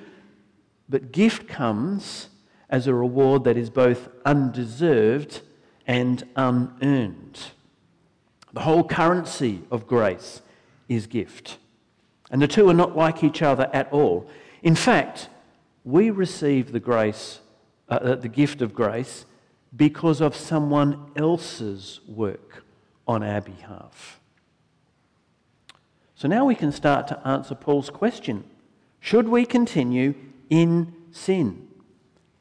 but 0.89 1.13
gift 1.13 1.47
comes 1.47 2.31
as 2.71 2.87
a 2.87 2.95
reward 2.95 3.45
that 3.45 3.59
is 3.59 3.69
both 3.69 4.09
undeserved 4.25 5.43
and 5.87 6.27
unearned. 6.37 7.39
The 8.55 8.61
whole 8.61 8.85
currency 8.85 9.65
of 9.71 9.87
grace 9.87 10.41
is 10.89 11.07
gift. 11.07 11.59
And 12.31 12.41
the 12.41 12.49
two 12.49 12.67
are 12.71 12.75
not 12.75 12.97
like 12.97 13.23
each 13.23 13.43
other 13.43 13.69
at 13.75 13.93
all. 13.93 14.27
In 14.63 14.75
fact, 14.75 15.29
we 15.85 16.09
receive 16.09 16.73
the 16.73 16.81
grace, 16.81 17.41
uh, 17.91 17.95
uh, 17.97 18.15
the 18.15 18.29
gift 18.29 18.63
of 18.63 18.73
grace, 18.73 19.27
because 19.75 20.21
of 20.21 20.37
someone 20.37 21.11
else's 21.17 22.01
work 22.07 22.65
on 23.07 23.23
our 23.23 23.41
behalf. 23.41 24.21
So 26.15 26.29
now 26.29 26.45
we 26.45 26.55
can 26.55 26.73
start 26.73 27.09
to 27.09 27.29
answer 27.29 27.55
Paul's 27.55 27.91
question 27.91 28.45
Should 29.01 29.29
we 29.29 29.45
continue 29.45 30.15
in 30.49 30.95
sin? 31.11 31.69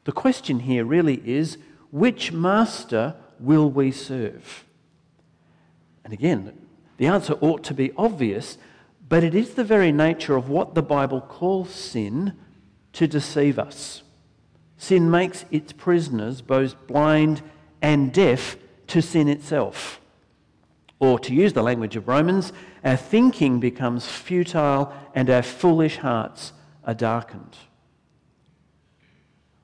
The 0.04 0.12
question 0.12 0.60
here 0.60 0.84
really 0.84 1.20
is 1.24 1.58
which 1.90 2.32
master 2.32 3.16
will 3.38 3.70
we 3.70 3.90
serve? 3.90 4.64
And 6.04 6.12
again, 6.12 6.56
the 6.96 7.06
answer 7.06 7.34
ought 7.40 7.64
to 7.64 7.74
be 7.74 7.92
obvious, 7.96 8.56
but 9.08 9.24
it 9.24 9.34
is 9.34 9.54
the 9.54 9.64
very 9.64 9.92
nature 9.92 10.36
of 10.36 10.48
what 10.48 10.74
the 10.74 10.82
Bible 10.82 11.20
calls 11.20 11.70
sin 11.70 12.34
to 12.94 13.06
deceive 13.06 13.58
us. 13.58 14.02
Sin 14.76 15.10
makes 15.10 15.44
its 15.50 15.72
prisoners 15.72 16.42
both 16.42 16.86
blind 16.86 17.42
and 17.80 18.12
deaf 18.12 18.56
to 18.88 19.00
sin 19.00 19.28
itself. 19.28 20.00
Or, 20.98 21.18
to 21.18 21.34
use 21.34 21.52
the 21.52 21.62
language 21.62 21.96
of 21.96 22.08
Romans, 22.08 22.52
our 22.82 22.96
thinking 22.96 23.60
becomes 23.60 24.06
futile 24.06 24.92
and 25.14 25.28
our 25.28 25.42
foolish 25.42 25.98
hearts 25.98 26.52
are 26.84 26.94
darkened. 26.94 27.56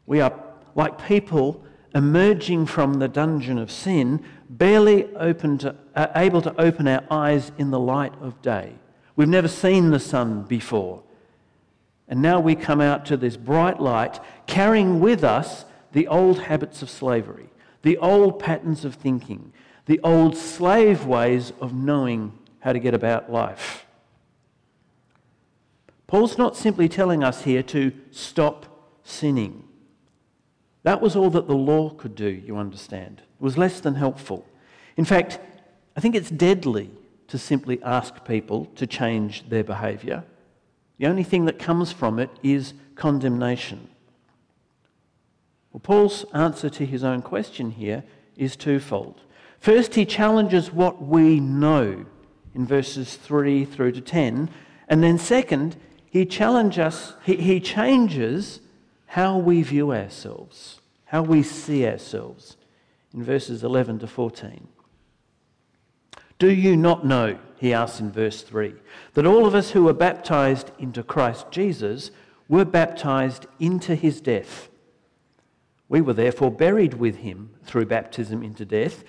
We 0.07 0.21
are 0.21 0.39
like 0.75 1.07
people 1.07 1.65
emerging 1.95 2.67
from 2.67 2.95
the 2.95 3.09
dungeon 3.09 3.59
of 3.59 3.71
sin, 3.71 4.23
barely 4.49 5.03
to, 5.05 5.77
uh, 5.95 6.07
able 6.17 6.43
to 6.43 6.61
open 6.61 6.89
our 6.89 7.05
eyes 7.11 7.53
in 7.59 7.71
the 7.71 7.79
light 7.79 8.15
of 8.21 8.41
day. 8.43 8.73
We've 9.15 9.29
never 9.29 9.49
seen 9.49 9.91
the 9.91 10.01
sun 10.01 10.43
before. 10.43 11.03
And 12.09 12.21
now 12.21 12.41
we 12.41 12.55
come 12.55 12.81
out 12.81 13.07
to 13.07 13.17
this 13.17 13.37
bright 13.37 13.81
light, 13.81 14.21
carrying 14.47 15.01
with 15.01 15.25
us 15.25 15.65
the 15.93 16.09
old 16.09 16.41
habits 16.41 16.83
of 16.83 16.91
slavery, 16.91 17.49
the 17.83 17.97
old 17.99 18.39
patterns 18.39 18.85
of 18.85 18.95
thinking, 18.95 19.53
the 19.87 20.01
old 20.01 20.37
slave 20.37 21.07
ways 21.07 21.53
of 21.61 21.75
knowing 21.75 22.39
how 22.61 22.73
to 22.73 22.79
get 22.79 22.95
about 22.95 23.31
life. 23.31 23.87
Paul's 26.07 26.37
not 26.37 26.57
simply 26.57 26.89
telling 26.89 27.25
us 27.25 27.43
here 27.43 27.63
to 27.65 27.93
stop 28.11 28.67
sinning. 29.03 29.65
That 30.83 31.01
was 31.01 31.17
all 31.17 31.31
that 31.31 31.47
the 31.47 31.55
law 31.55 31.91
could 31.91 32.15
do, 32.15 32.29
you 32.29 32.57
understand. 32.57 33.23
It 33.41 33.43
was 33.43 33.57
less 33.57 33.81
than 33.81 33.95
helpful. 33.95 34.47
In 34.97 35.05
fact, 35.05 35.39
I 35.97 36.01
think 36.01 36.15
it's 36.15 36.31
deadly 36.31 36.91
to 37.29 37.39
simply 37.39 37.83
ask 37.83 38.25
people 38.25 38.67
to 38.77 38.87
change 38.87 39.49
their 39.49 39.65
behaviour. 39.65 40.25
The 40.99 41.07
only 41.07 41.25
thing 41.25 41.47
that 41.47 41.59
comes 41.59 41.93
from 41.93 42.19
it 42.19 42.31
is 42.43 42.75
condemnation. 42.95 43.89
Well, 45.73 45.81
Paul's 45.81 46.25
answer 46.35 46.69
to 46.71 46.87
his 46.87 47.03
own 47.03 47.23
question 47.23 47.71
here 47.71 48.05
is 48.37 48.57
twofold. 48.57 49.21
First, 49.59 49.95
he 49.95 50.05
challenges 50.05 50.73
what 50.73 51.03
we 51.03 51.41
know 51.41 52.05
in 52.55 52.67
verses 52.67 53.15
3 53.17 53.65
through 53.65 53.93
to 53.93 54.01
10. 54.01 54.51
And 54.89 55.03
then, 55.03 55.19
second, 55.19 55.77
he, 56.05 56.27
challenges, 56.27 57.15
he, 57.25 57.37
he 57.37 57.61
changes 57.61 58.61
how 59.07 59.39
we 59.39 59.63
view 59.63 59.93
ourselves, 59.93 60.81
how 61.07 61.23
we 61.23 61.43
see 61.43 61.87
ourselves 61.87 62.57
in 63.15 63.23
verses 63.23 63.65
11 63.65 64.01
to 64.01 64.07
14. 64.07 64.69
Do 66.39 66.51
you 66.51 66.77
not 66.77 67.07
know, 67.07 67.39
he 67.63 67.73
asks 67.73 68.01
in 68.01 68.11
verse 68.11 68.43
3, 68.43 68.75
that 69.15 69.25
all 69.25 69.47
of 69.47 69.55
us 69.55 69.71
who 69.71 69.85
were 69.85 69.93
baptized 69.93 70.73
into 70.79 71.03
Christ 71.03 71.47
Jesus 71.51 72.11
were 72.49 72.65
baptized 72.65 73.47
into 73.61 73.95
his 73.95 74.21
death? 74.21 74.69
We 75.89 76.01
were 76.01 76.13
therefore 76.13 76.51
buried 76.51 76.95
with 76.95 77.19
him 77.19 77.51
through 77.65 77.87
baptism 77.87 78.43
into 78.43 78.65
death, 78.65 79.05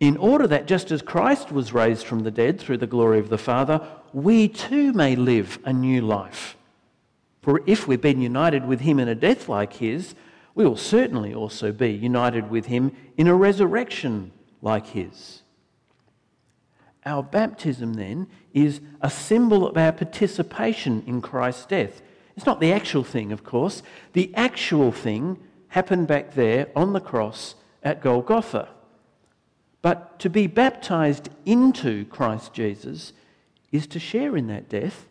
in 0.00 0.16
order 0.16 0.48
that 0.48 0.66
just 0.66 0.90
as 0.90 1.00
Christ 1.00 1.52
was 1.52 1.72
raised 1.72 2.04
from 2.04 2.20
the 2.24 2.32
dead 2.32 2.58
through 2.58 2.78
the 2.78 2.88
glory 2.88 3.20
of 3.20 3.28
the 3.28 3.38
Father, 3.38 3.80
we 4.12 4.48
too 4.48 4.92
may 4.92 5.14
live 5.14 5.60
a 5.64 5.72
new 5.72 6.02
life. 6.02 6.56
For 7.40 7.62
if 7.66 7.86
we've 7.86 8.00
been 8.00 8.20
united 8.20 8.66
with 8.66 8.80
him 8.80 8.98
in 8.98 9.06
a 9.06 9.14
death 9.14 9.48
like 9.48 9.74
his, 9.74 10.16
we 10.56 10.66
will 10.66 10.76
certainly 10.76 11.32
also 11.32 11.70
be 11.70 11.92
united 11.92 12.50
with 12.50 12.66
him 12.66 12.96
in 13.16 13.28
a 13.28 13.34
resurrection 13.34 14.32
like 14.60 14.88
his. 14.88 15.42
Our 17.04 17.22
baptism, 17.22 17.94
then, 17.94 18.28
is 18.52 18.80
a 19.00 19.10
symbol 19.10 19.66
of 19.66 19.76
our 19.76 19.92
participation 19.92 21.02
in 21.06 21.20
Christ's 21.20 21.66
death. 21.66 22.00
It's 22.36 22.46
not 22.46 22.60
the 22.60 22.72
actual 22.72 23.04
thing, 23.04 23.32
of 23.32 23.44
course. 23.44 23.82
The 24.12 24.32
actual 24.34 24.92
thing 24.92 25.38
happened 25.68 26.06
back 26.06 26.34
there 26.34 26.68
on 26.76 26.92
the 26.92 27.00
cross 27.00 27.54
at 27.82 28.02
Golgotha. 28.02 28.68
But 29.80 30.18
to 30.20 30.30
be 30.30 30.46
baptized 30.46 31.28
into 31.44 32.04
Christ 32.06 32.54
Jesus 32.54 33.12
is 33.72 33.86
to 33.88 33.98
share 33.98 34.36
in 34.36 34.46
that 34.46 34.68
death, 34.68 35.08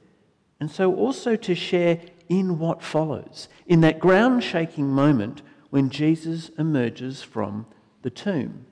and 0.59 0.71
so 0.71 0.95
also 0.95 1.35
to 1.35 1.55
share 1.55 1.99
in 2.29 2.57
what 2.57 2.81
follows, 2.81 3.49
in 3.67 3.81
that 3.81 3.99
ground 3.99 4.43
shaking 4.43 4.87
moment 4.87 5.41
when 5.71 5.89
Jesus 5.89 6.49
emerges 6.57 7.21
from 7.21 7.65
the 8.03 8.09
tomb. 8.09 8.65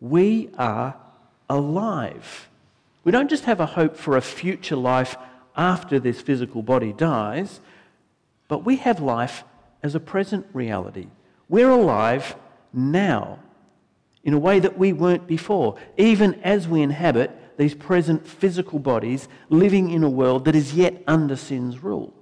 We 0.00 0.50
are 0.58 0.96
alive. 1.48 2.48
We 3.04 3.12
don't 3.12 3.30
just 3.30 3.44
have 3.44 3.60
a 3.60 3.66
hope 3.66 3.96
for 3.96 4.16
a 4.16 4.22
future 4.22 4.76
life 4.76 5.16
after 5.56 6.00
this 6.00 6.20
physical 6.20 6.62
body 6.62 6.92
dies, 6.92 7.60
but 8.48 8.64
we 8.64 8.76
have 8.76 9.00
life 9.00 9.44
as 9.82 9.94
a 9.94 10.00
present 10.00 10.46
reality. 10.52 11.08
We're 11.48 11.70
alive 11.70 12.34
now 12.72 13.38
in 14.24 14.32
a 14.32 14.38
way 14.38 14.58
that 14.58 14.78
we 14.78 14.92
weren't 14.92 15.26
before, 15.26 15.76
even 15.96 16.34
as 16.42 16.66
we 16.66 16.80
inhabit 16.80 17.30
these 17.58 17.74
present 17.74 18.26
physical 18.26 18.78
bodies 18.78 19.28
living 19.50 19.90
in 19.90 20.02
a 20.02 20.10
world 20.10 20.46
that 20.46 20.56
is 20.56 20.74
yet 20.74 21.02
under 21.06 21.36
sin's 21.36 21.82
rule. 21.82 22.12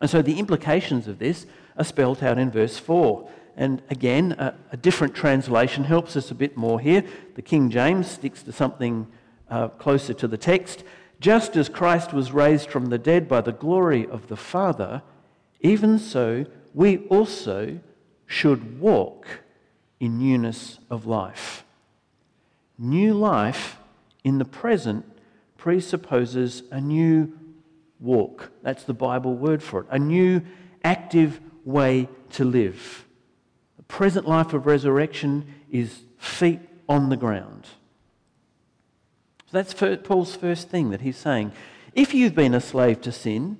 And 0.00 0.10
so 0.10 0.22
the 0.22 0.38
implications 0.38 1.08
of 1.08 1.18
this 1.18 1.46
are 1.76 1.84
spelled 1.84 2.22
out 2.22 2.38
in 2.38 2.50
verse 2.50 2.78
4. 2.78 3.28
And 3.56 3.82
again, 3.90 4.32
a, 4.32 4.54
a 4.72 4.76
different 4.76 5.14
translation 5.14 5.84
helps 5.84 6.16
us 6.16 6.30
a 6.30 6.34
bit 6.34 6.56
more 6.56 6.80
here. 6.80 7.04
The 7.34 7.42
King 7.42 7.70
James 7.70 8.10
sticks 8.10 8.42
to 8.42 8.52
something 8.52 9.06
uh, 9.48 9.68
closer 9.68 10.14
to 10.14 10.28
the 10.28 10.38
text. 10.38 10.84
Just 11.20 11.56
as 11.56 11.68
Christ 11.68 12.12
was 12.12 12.32
raised 12.32 12.70
from 12.70 12.86
the 12.86 12.98
dead 12.98 13.28
by 13.28 13.40
the 13.40 13.52
glory 13.52 14.06
of 14.06 14.28
the 14.28 14.36
Father, 14.36 15.02
even 15.60 15.98
so 15.98 16.46
we 16.74 16.98
also 17.06 17.78
should 18.26 18.80
walk 18.80 19.26
in 20.00 20.18
newness 20.18 20.78
of 20.90 21.06
life. 21.06 21.64
New 22.76 23.14
life 23.14 23.78
in 24.24 24.38
the 24.38 24.44
present 24.44 25.04
presupposes 25.56 26.64
a 26.70 26.80
new 26.80 27.32
walk. 28.00 28.50
That's 28.62 28.84
the 28.84 28.94
Bible 28.94 29.34
word 29.34 29.62
for 29.62 29.80
it. 29.80 29.86
A 29.90 29.98
new 29.98 30.42
active 30.82 31.40
way 31.64 32.08
to 32.32 32.44
live. 32.44 33.06
Present 33.94 34.26
life 34.26 34.52
of 34.52 34.66
resurrection 34.66 35.46
is 35.70 36.00
feet 36.18 36.58
on 36.88 37.10
the 37.10 37.16
ground. 37.16 37.68
So 39.46 39.62
that's 39.62 39.72
Paul's 40.02 40.34
first 40.34 40.68
thing 40.68 40.90
that 40.90 41.02
he's 41.02 41.16
saying. 41.16 41.52
If 41.94 42.12
you've 42.12 42.34
been 42.34 42.54
a 42.54 42.60
slave 42.60 43.00
to 43.02 43.12
sin, 43.12 43.56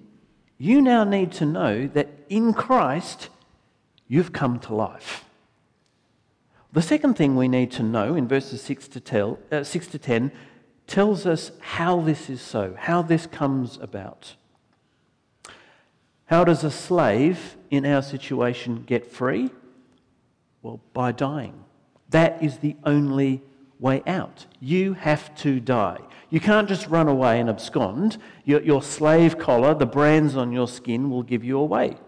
you 0.59 0.83
now 0.83 1.05
need 1.05 1.31
to 1.35 1.47
know 1.47 1.87
that 1.87 2.09
in 2.29 2.53
Christ 2.53 3.29
you've 4.09 4.33
come 4.33 4.59
to 4.59 4.75
life. 4.75 5.25
The 6.73 6.83
second 6.83 7.15
thing 7.15 7.37
we 7.37 7.47
need 7.47 7.71
to 7.71 7.85
know 7.85 8.17
in 8.17 8.27
verses 8.27 8.61
6 8.61 8.89
to, 8.89 8.99
tell, 8.99 9.39
uh, 9.53 9.63
6 9.63 9.87
to 9.87 10.01
10 10.01 10.33
tells 10.89 11.27
us 11.27 11.53
how 11.61 12.01
this 12.01 12.29
is 12.29 12.41
so, 12.41 12.75
how 12.77 13.03
this 13.03 13.29
comes 13.29 13.79
about. 13.81 14.35
How 16.27 16.43
does 16.43 16.65
a 16.65 16.73
slave 16.73 17.55
in 17.71 17.87
our 17.87 18.03
situation 18.03 18.83
get 18.83 19.07
free? 19.07 19.51
Well, 20.65 20.81
by 20.95 21.13
dying. 21.13 21.63
That 22.09 22.43
is 22.43 22.59
the 22.59 22.75
only 22.85 23.43
way 23.79 24.03
out. 24.07 24.47
You 24.61 24.95
have 24.95 25.37
to 25.37 25.61
die. 25.61 25.99
You 26.31 26.41
can't 26.41 26.67
just 26.67 26.87
run 26.87 27.07
away 27.07 27.39
and 27.39 27.51
abscond. 27.51 28.17
Your, 28.47 28.63
your, 28.63 28.83
slave 28.83 29.39
collar, 29.39 29.75
the 29.75 29.85
brands 29.85 30.37
on 30.37 30.53
your 30.53 30.67
skin, 30.67 31.11
will 31.11 31.23
give 31.23 31.45
you 31.45 31.59
away. 31.59 31.99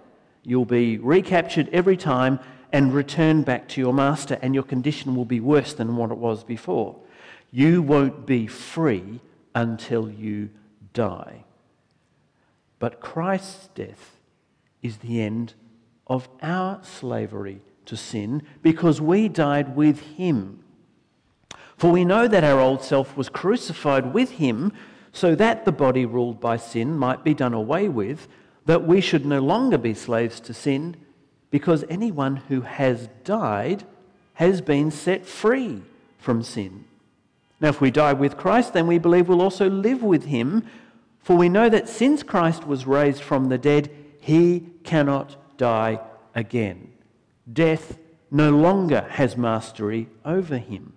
You'll 0.43 0.65
be 0.65 0.97
recaptured 0.97 1.69
every 1.71 1.99
time 1.99 2.41
and 2.73 2.95
returned 2.95 3.45
back 3.45 3.69
to 3.69 3.81
your 3.83 3.93
master, 3.93 4.39
and 4.41 4.55
your 4.55 4.65
condition 4.65 5.15
will 5.15 5.27
be 5.27 5.39
worse 5.39 5.75
than 5.75 5.95
what 5.95 6.11
it 6.11 6.17
was 6.17 6.43
before. 6.43 6.97
You 7.51 7.83
won't 7.83 8.25
be 8.25 8.47
free 8.47 9.21
until 9.55 10.11
you 10.11 10.49
die. 10.95 11.45
But 12.79 13.01
Christ's 13.01 13.69
death 13.75 14.17
is 14.83 14.97
the 14.99 15.21
end 15.21 15.53
of 16.07 16.31
our 16.41 16.81
slavery 16.83 17.61
to 17.87 17.97
sin 17.97 18.43
because 18.63 19.01
we 19.01 19.29
died 19.29 19.75
with 19.75 20.01
him. 20.01 20.63
For 21.77 21.91
we 21.91 22.05
know 22.05 22.27
that 22.29 22.45
our 22.45 22.59
old 22.59 22.83
self 22.83 23.17
was 23.17 23.29
crucified 23.29 24.15
with 24.15 24.33
him 24.33 24.73
so 25.13 25.35
that 25.35 25.65
the 25.65 25.73
body 25.73 26.05
ruled 26.05 26.41
by 26.41 26.57
sin 26.57 26.97
might 26.97 27.25
be 27.25 27.35
done 27.35 27.55
away 27.55 27.89
with, 27.89 28.29
that 28.67 28.87
we 28.87 29.01
should 29.01 29.25
no 29.25 29.41
longer 29.41 29.79
be 29.79 29.95
slaves 29.95 30.41
to 30.41 30.53
sin, 30.53 30.97
because 31.51 31.85
anyone 31.89 32.37
who 32.37 32.61
has 32.61 33.09
died 33.25 33.85
has 34.35 34.61
been 34.61 34.91
set 34.91 35.25
free 35.25 35.81
from 36.19 36.43
sin. 36.43 36.85
Now, 37.61 37.69
if 37.69 37.81
we 37.81 37.91
die 37.91 38.13
with 38.13 38.37
Christ, 38.37 38.75
then 38.75 38.87
we 38.87 38.99
believe 38.99 39.29
we'll 39.29 39.41
also 39.41 39.71
live 39.71 40.03
with 40.03 40.27
him, 40.27 40.65
for 41.21 41.35
we 41.35 41.49
know 41.49 41.71
that 41.71 41.89
since 41.89 42.23
Christ 42.23 42.67
was 42.67 42.87
raised 42.87 43.23
from 43.23 43.49
the 43.49 43.57
dead, 43.57 43.91
he 44.21 44.67
cannot 44.85 45.37
die 45.57 46.01
again. 46.35 46.93
Death 47.51 47.99
no 48.31 48.51
longer 48.51 49.07
has 49.11 49.37
mastery 49.37 50.09
over 50.25 50.59
him. 50.59 50.93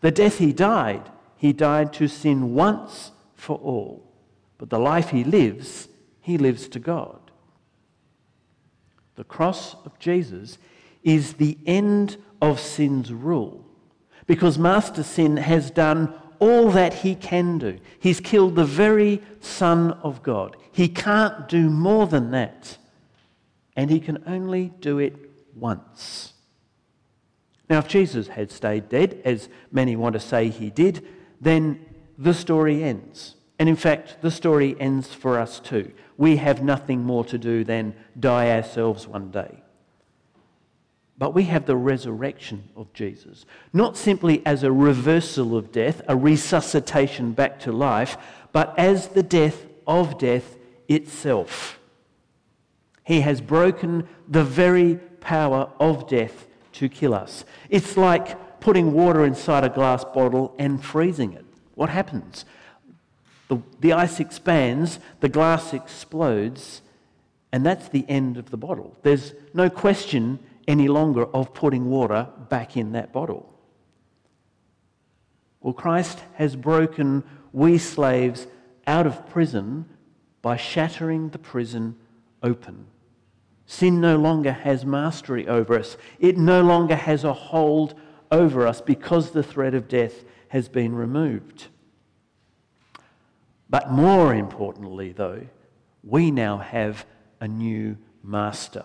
The 0.00 0.10
death 0.10 0.38
he 0.38 0.52
died, 0.52 1.10
he 1.36 1.52
died 1.52 1.92
to 1.94 2.08
sin 2.08 2.54
once 2.54 3.12
for 3.34 3.56
all. 3.58 4.06
But 4.58 4.70
the 4.70 4.78
life 4.78 5.10
he 5.10 5.24
lives, 5.24 5.88
he 6.20 6.38
lives 6.38 6.68
to 6.68 6.78
God. 6.78 7.18
The 9.16 9.24
cross 9.24 9.74
of 9.84 9.98
Jesus 9.98 10.58
is 11.02 11.34
the 11.34 11.58
end 11.66 12.16
of 12.40 12.60
sin's 12.60 13.12
rule 13.12 13.64
because 14.26 14.58
Master 14.58 15.02
Sin 15.02 15.36
has 15.36 15.70
done 15.70 16.14
all 16.38 16.70
that 16.70 16.94
he 16.94 17.14
can 17.14 17.58
do. 17.58 17.78
He's 17.98 18.20
killed 18.20 18.54
the 18.54 18.64
very 18.64 19.20
Son 19.40 19.92
of 20.02 20.22
God. 20.22 20.56
He 20.72 20.88
can't 20.88 21.48
do 21.48 21.68
more 21.68 22.06
than 22.06 22.30
that. 22.30 22.78
And 23.76 23.90
he 23.90 24.00
can 24.00 24.22
only 24.26 24.72
do 24.80 24.98
it 24.98 25.29
once. 25.54 26.32
Now, 27.68 27.78
if 27.78 27.88
Jesus 27.88 28.28
had 28.28 28.50
stayed 28.50 28.88
dead, 28.88 29.22
as 29.24 29.48
many 29.70 29.94
want 29.96 30.14
to 30.14 30.20
say 30.20 30.48
he 30.48 30.70
did, 30.70 31.06
then 31.40 31.86
the 32.18 32.34
story 32.34 32.82
ends. 32.82 33.36
And 33.58 33.68
in 33.68 33.76
fact, 33.76 34.22
the 34.22 34.30
story 34.30 34.74
ends 34.80 35.14
for 35.14 35.38
us 35.38 35.60
too. 35.60 35.92
We 36.16 36.36
have 36.36 36.62
nothing 36.62 37.02
more 37.02 37.24
to 37.26 37.38
do 37.38 37.64
than 37.64 37.94
die 38.18 38.50
ourselves 38.50 39.06
one 39.06 39.30
day. 39.30 39.62
But 41.16 41.34
we 41.34 41.44
have 41.44 41.66
the 41.66 41.76
resurrection 41.76 42.70
of 42.76 42.92
Jesus, 42.94 43.44
not 43.72 43.96
simply 43.96 44.44
as 44.46 44.62
a 44.62 44.72
reversal 44.72 45.56
of 45.56 45.70
death, 45.70 46.00
a 46.08 46.16
resuscitation 46.16 47.32
back 47.32 47.60
to 47.60 47.72
life, 47.72 48.16
but 48.52 48.76
as 48.78 49.08
the 49.08 49.22
death 49.22 49.66
of 49.86 50.18
death 50.18 50.56
itself. 50.88 51.79
He 53.10 53.22
has 53.22 53.40
broken 53.40 54.06
the 54.28 54.44
very 54.44 54.94
power 54.94 55.68
of 55.80 56.08
death 56.08 56.46
to 56.74 56.88
kill 56.88 57.12
us. 57.12 57.44
It's 57.68 57.96
like 57.96 58.60
putting 58.60 58.92
water 58.92 59.24
inside 59.24 59.64
a 59.64 59.68
glass 59.68 60.04
bottle 60.04 60.54
and 60.60 60.80
freezing 60.80 61.32
it. 61.32 61.44
What 61.74 61.88
happens? 61.90 62.44
The, 63.48 63.58
the 63.80 63.94
ice 63.94 64.20
expands, 64.20 65.00
the 65.18 65.28
glass 65.28 65.74
explodes, 65.74 66.82
and 67.50 67.66
that's 67.66 67.88
the 67.88 68.04
end 68.08 68.36
of 68.36 68.52
the 68.52 68.56
bottle. 68.56 68.96
There's 69.02 69.34
no 69.54 69.68
question 69.68 70.38
any 70.68 70.86
longer 70.86 71.24
of 71.34 71.52
putting 71.52 71.90
water 71.90 72.28
back 72.48 72.76
in 72.76 72.92
that 72.92 73.12
bottle. 73.12 73.52
Well, 75.60 75.74
Christ 75.74 76.20
has 76.34 76.54
broken 76.54 77.24
we 77.52 77.76
slaves 77.76 78.46
out 78.86 79.08
of 79.08 79.28
prison 79.28 79.86
by 80.42 80.56
shattering 80.56 81.30
the 81.30 81.40
prison 81.40 81.96
open. 82.40 82.86
Sin 83.70 84.00
no 84.00 84.16
longer 84.16 84.50
has 84.50 84.84
mastery 84.84 85.46
over 85.46 85.78
us, 85.78 85.96
it 86.18 86.36
no 86.36 86.60
longer 86.60 86.96
has 86.96 87.22
a 87.22 87.32
hold 87.32 87.94
over 88.28 88.66
us 88.66 88.80
because 88.80 89.30
the 89.30 89.44
threat 89.44 89.74
of 89.74 89.86
death 89.86 90.24
has 90.48 90.68
been 90.68 90.92
removed. 90.92 91.68
But 93.68 93.92
more 93.92 94.34
importantly, 94.34 95.12
though, 95.12 95.46
we 96.02 96.32
now 96.32 96.58
have 96.58 97.06
a 97.40 97.46
new 97.46 97.96
master, 98.24 98.84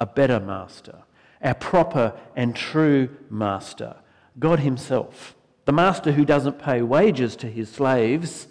a 0.00 0.06
better 0.06 0.40
master, 0.40 1.02
our 1.42 1.52
proper 1.52 2.18
and 2.34 2.56
true 2.56 3.10
master, 3.28 3.96
God 4.38 4.60
Himself, 4.60 5.36
the 5.66 5.72
master 5.72 6.12
who 6.12 6.24
doesn't 6.24 6.58
pay 6.58 6.80
wages 6.80 7.36
to 7.36 7.48
his 7.48 7.68
slaves, 7.68 8.48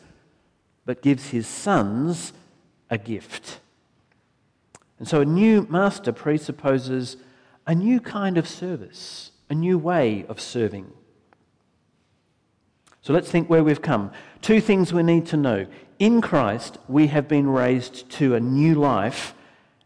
but 0.86 1.02
gives 1.02 1.30
his 1.30 1.48
sons 1.48 2.34
a 2.88 3.00
gift. 3.00 3.62
And 5.00 5.08
so 5.08 5.22
a 5.22 5.26
new 5.26 5.68
master 5.70 6.12
presupposes 6.12 7.18
a 7.68 7.76
new 7.76 8.00
kind 8.00 8.38
of 8.38 8.48
service, 8.48 9.32
a 9.50 9.56
new 9.56 9.78
way 9.78 10.26
of 10.30 10.40
serving. 10.40 10.92
So 13.02 13.14
let's 13.14 13.30
think 13.30 13.50
where 13.50 13.64
we've 13.64 13.82
come. 13.82 14.12
Two 14.42 14.62
things 14.62 14.94
we 14.94 15.04
need 15.04 15.26
to 15.28 15.38
know. 15.38 15.68
In 16.00 16.22
Christ, 16.22 16.78
we 16.88 17.08
have 17.08 17.28
been 17.28 17.48
raised 17.48 18.10
to 18.12 18.36
a 18.36 18.40
new 18.40 18.76
life, 18.76 19.34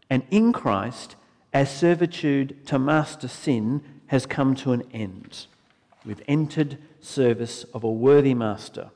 and 0.08 0.22
in 0.30 0.52
Christ, 0.52 1.16
our 1.52 1.66
servitude 1.66 2.66
to 2.66 2.78
master 2.78 3.28
sin 3.28 3.82
has 4.06 4.26
come 4.26 4.54
to 4.56 4.72
an 4.72 4.82
end. 4.92 5.46
We've 6.04 6.22
entered 6.26 6.78
service 7.00 7.64
of 7.74 7.84
a 7.84 7.90
worthy 7.90 8.34
master. 8.34 8.90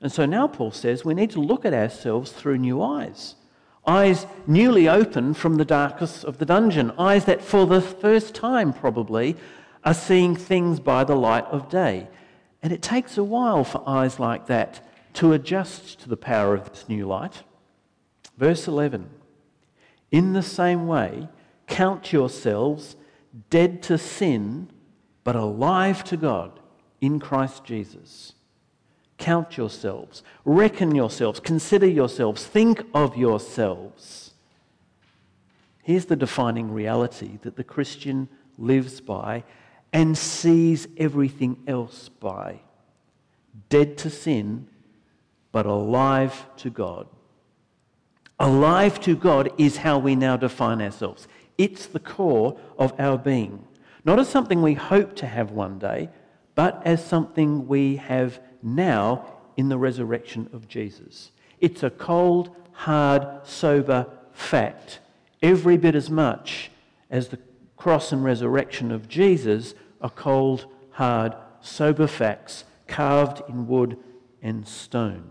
And 0.00 0.10
so 0.10 0.26
now 0.26 0.48
Paul 0.48 0.72
says 0.72 1.04
we 1.04 1.14
need 1.14 1.30
to 1.30 1.40
look 1.40 1.64
at 1.64 1.72
ourselves 1.72 2.32
through 2.32 2.58
new 2.58 2.82
eyes 2.82 3.36
eyes 3.86 4.26
newly 4.46 4.88
opened 4.88 5.36
from 5.36 5.56
the 5.56 5.64
darkness 5.64 6.24
of 6.24 6.38
the 6.38 6.46
dungeon, 6.46 6.92
eyes 6.98 7.24
that 7.24 7.42
for 7.42 7.66
the 7.66 7.80
first 7.80 8.34
time 8.34 8.72
probably 8.72 9.36
are 9.84 9.94
seeing 9.94 10.36
things 10.36 10.78
by 10.80 11.04
the 11.04 11.16
light 11.16 11.44
of 11.46 11.68
day. 11.68 12.08
And 12.62 12.72
it 12.72 12.82
takes 12.82 13.18
a 13.18 13.24
while 13.24 13.64
for 13.64 13.82
eyes 13.86 14.20
like 14.20 14.46
that 14.46 14.86
to 15.14 15.32
adjust 15.32 16.00
to 16.00 16.08
the 16.08 16.16
power 16.16 16.54
of 16.54 16.70
this 16.70 16.88
new 16.88 17.06
light. 17.06 17.42
Verse 18.38 18.68
11 18.68 19.10
In 20.10 20.32
the 20.32 20.42
same 20.42 20.86
way, 20.86 21.28
count 21.66 22.12
yourselves 22.12 22.96
dead 23.50 23.82
to 23.84 23.98
sin, 23.98 24.68
but 25.24 25.36
alive 25.36 26.04
to 26.04 26.16
God 26.16 26.60
in 27.00 27.18
Christ 27.18 27.64
Jesus. 27.64 28.34
Count 29.18 29.56
yourselves, 29.56 30.22
reckon 30.44 30.94
yourselves, 30.94 31.38
consider 31.38 31.86
yourselves, 31.86 32.44
think 32.44 32.82
of 32.94 33.16
yourselves. 33.16 34.32
Here's 35.82 36.06
the 36.06 36.16
defining 36.16 36.72
reality 36.72 37.38
that 37.42 37.56
the 37.56 37.64
Christian 37.64 38.28
lives 38.58 39.00
by 39.00 39.44
and 39.92 40.16
sees 40.16 40.88
everything 40.96 41.56
else 41.66 42.08
by 42.08 42.60
dead 43.68 43.98
to 43.98 44.10
sin, 44.10 44.66
but 45.50 45.66
alive 45.66 46.46
to 46.56 46.70
God. 46.70 47.06
Alive 48.38 48.98
to 49.00 49.14
God 49.14 49.50
is 49.58 49.78
how 49.78 49.98
we 49.98 50.16
now 50.16 50.36
define 50.36 50.80
ourselves. 50.80 51.28
It's 51.58 51.86
the 51.86 52.00
core 52.00 52.58
of 52.78 52.98
our 52.98 53.18
being. 53.18 53.64
Not 54.04 54.18
as 54.18 54.28
something 54.28 54.62
we 54.62 54.74
hope 54.74 55.14
to 55.16 55.26
have 55.26 55.50
one 55.52 55.78
day, 55.78 56.08
but 56.54 56.82
as 56.84 57.04
something 57.04 57.68
we 57.68 57.96
have 57.96 58.40
now 58.62 59.26
in 59.56 59.68
the 59.68 59.78
resurrection 59.78 60.48
of 60.52 60.68
Jesus. 60.68 61.30
It's 61.60 61.82
a 61.82 61.90
cold, 61.90 62.54
hard, 62.72 63.26
sober 63.44 64.06
fact, 64.32 65.00
every 65.42 65.76
bit 65.76 65.94
as 65.94 66.10
much 66.10 66.70
as 67.10 67.28
the 67.28 67.38
cross 67.76 68.12
and 68.12 68.24
resurrection 68.24 68.90
of 68.90 69.08
Jesus 69.08 69.74
are 70.00 70.10
cold, 70.10 70.66
hard, 70.92 71.34
sober 71.60 72.06
facts 72.06 72.64
carved 72.86 73.42
in 73.48 73.66
wood 73.66 73.96
and 74.42 74.66
stone. 74.66 75.28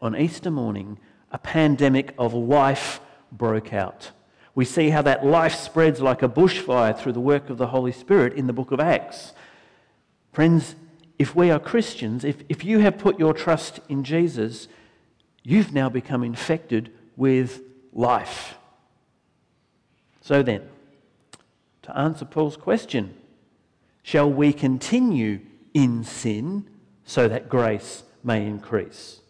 On 0.00 0.16
Easter 0.16 0.50
morning, 0.50 0.98
a 1.32 1.38
pandemic 1.38 2.14
of 2.18 2.34
life 2.34 3.00
broke 3.32 3.72
out. 3.72 4.10
We 4.54 4.64
see 4.64 4.90
how 4.90 5.02
that 5.02 5.24
life 5.24 5.54
spreads 5.54 6.00
like 6.00 6.22
a 6.22 6.28
bushfire 6.28 6.96
through 6.96 7.12
the 7.12 7.20
work 7.20 7.50
of 7.50 7.58
the 7.58 7.68
Holy 7.68 7.92
Spirit 7.92 8.34
in 8.34 8.46
the 8.46 8.52
book 8.52 8.72
of 8.72 8.80
Acts. 8.80 9.32
Friends, 10.32 10.74
if 11.18 11.34
we 11.34 11.50
are 11.50 11.58
Christians, 11.58 12.24
if, 12.24 12.42
if 12.48 12.64
you 12.64 12.78
have 12.78 12.98
put 12.98 13.18
your 13.18 13.34
trust 13.34 13.80
in 13.88 14.04
Jesus, 14.04 14.68
you've 15.42 15.72
now 15.72 15.88
become 15.88 16.22
infected 16.22 16.92
with 17.16 17.60
life. 17.92 18.56
So 20.20 20.42
then, 20.42 20.62
to 21.82 21.98
answer 21.98 22.24
Paul's 22.24 22.56
question, 22.56 23.14
shall 24.02 24.30
we 24.30 24.52
continue 24.52 25.40
in 25.74 26.04
sin 26.04 26.68
so 27.04 27.28
that 27.28 27.48
grace 27.48 28.04
may 28.22 28.46
increase? 28.46 29.20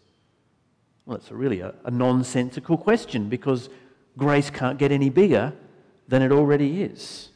Well, 1.05 1.17
it's 1.17 1.31
a 1.31 1.35
really 1.35 1.61
a, 1.61 1.73
a 1.85 1.91
nonsensical 1.91 2.77
question 2.77 3.29
because 3.29 3.69
grace 4.17 4.49
can't 4.49 4.77
get 4.77 4.91
any 4.91 5.09
bigger 5.09 5.53
than 6.07 6.21
it 6.21 6.31
already 6.31 6.83
is. 6.83 7.29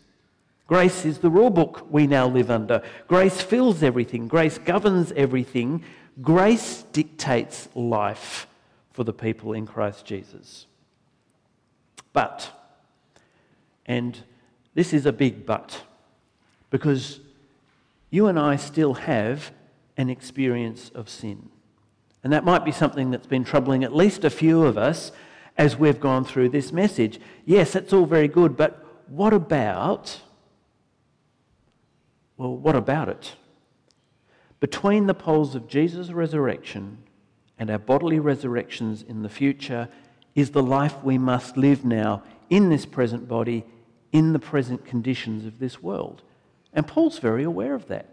Grace 0.68 1.06
is 1.06 1.20
the 1.20 1.30
rule 1.30 1.50
book 1.50 1.86
we 1.90 2.08
now 2.08 2.28
live 2.28 2.50
under. 2.50 2.82
Grace 3.08 3.42
fills 3.42 3.84
everything, 3.84 4.28
grace 4.28 4.58
governs 4.58 5.12
everything. 5.14 5.84
Grace 6.22 6.84
dictates 6.92 7.68
life 7.74 8.46
for 8.92 9.04
the 9.04 9.14
people 9.14 9.54
in 9.54 9.66
Christ 9.66 10.06
Jesus. 10.06 10.68
But, 12.14 12.52
and 13.86 14.20
this 14.76 14.94
is 14.94 15.08
a 15.08 15.12
big 15.12 15.46
but, 15.46 15.82
because 16.70 17.20
you 18.12 18.28
and 18.28 18.38
I 18.38 18.58
still 18.58 18.94
have 18.94 19.52
an 19.98 20.10
experience 20.10 20.92
of 20.94 21.10
sin. 21.10 21.50
And 22.24 22.32
that 22.32 22.46
might 22.46 22.64
be 22.64 22.72
something 22.72 23.10
that's 23.10 23.28
been 23.28 23.44
troubling 23.44 23.84
at 23.84 23.96
least 23.96 24.24
a 24.24 24.30
few 24.30 24.64
of 24.64 24.78
us 24.78 25.12
as 25.58 25.78
we've 25.78 26.00
gone 26.00 26.24
through 26.24 26.50
this 26.50 26.72
message. 26.72 27.20
Yes, 27.46 27.74
that's 27.74 27.92
all 27.92 28.06
very 28.06 28.28
good, 28.28 28.56
but 28.56 28.86
what 29.08 29.34
about 29.34 30.22
well, 32.38 32.56
what 32.56 32.76
about 32.76 33.10
it? 33.10 33.36
Between 34.60 35.08
the 35.08 35.14
poles 35.14 35.56
of 35.56 35.68
Jesus' 35.68 36.12
resurrection 36.12 37.00
and 37.60 37.70
our 37.70 37.78
bodily 37.78 38.20
resurrections 38.20 39.02
in 39.02 39.22
the 39.22 39.30
future 39.30 39.90
is 40.36 40.52
the 40.52 40.64
life 40.64 41.04
we 41.04 41.18
must 41.18 41.58
live 41.58 41.86
now 41.86 42.24
in 42.50 42.70
this 42.70 42.86
present 42.86 43.28
body, 43.28 43.66
in 44.12 44.34
the 44.34 44.40
present 44.40 44.86
conditions 44.86 45.46
of 45.46 45.60
this 45.60 45.82
world. 45.82 46.24
And 46.74 46.88
Paul's 46.88 47.20
very 47.20 47.44
aware 47.44 47.76
of 47.76 47.88
that. 47.88 48.10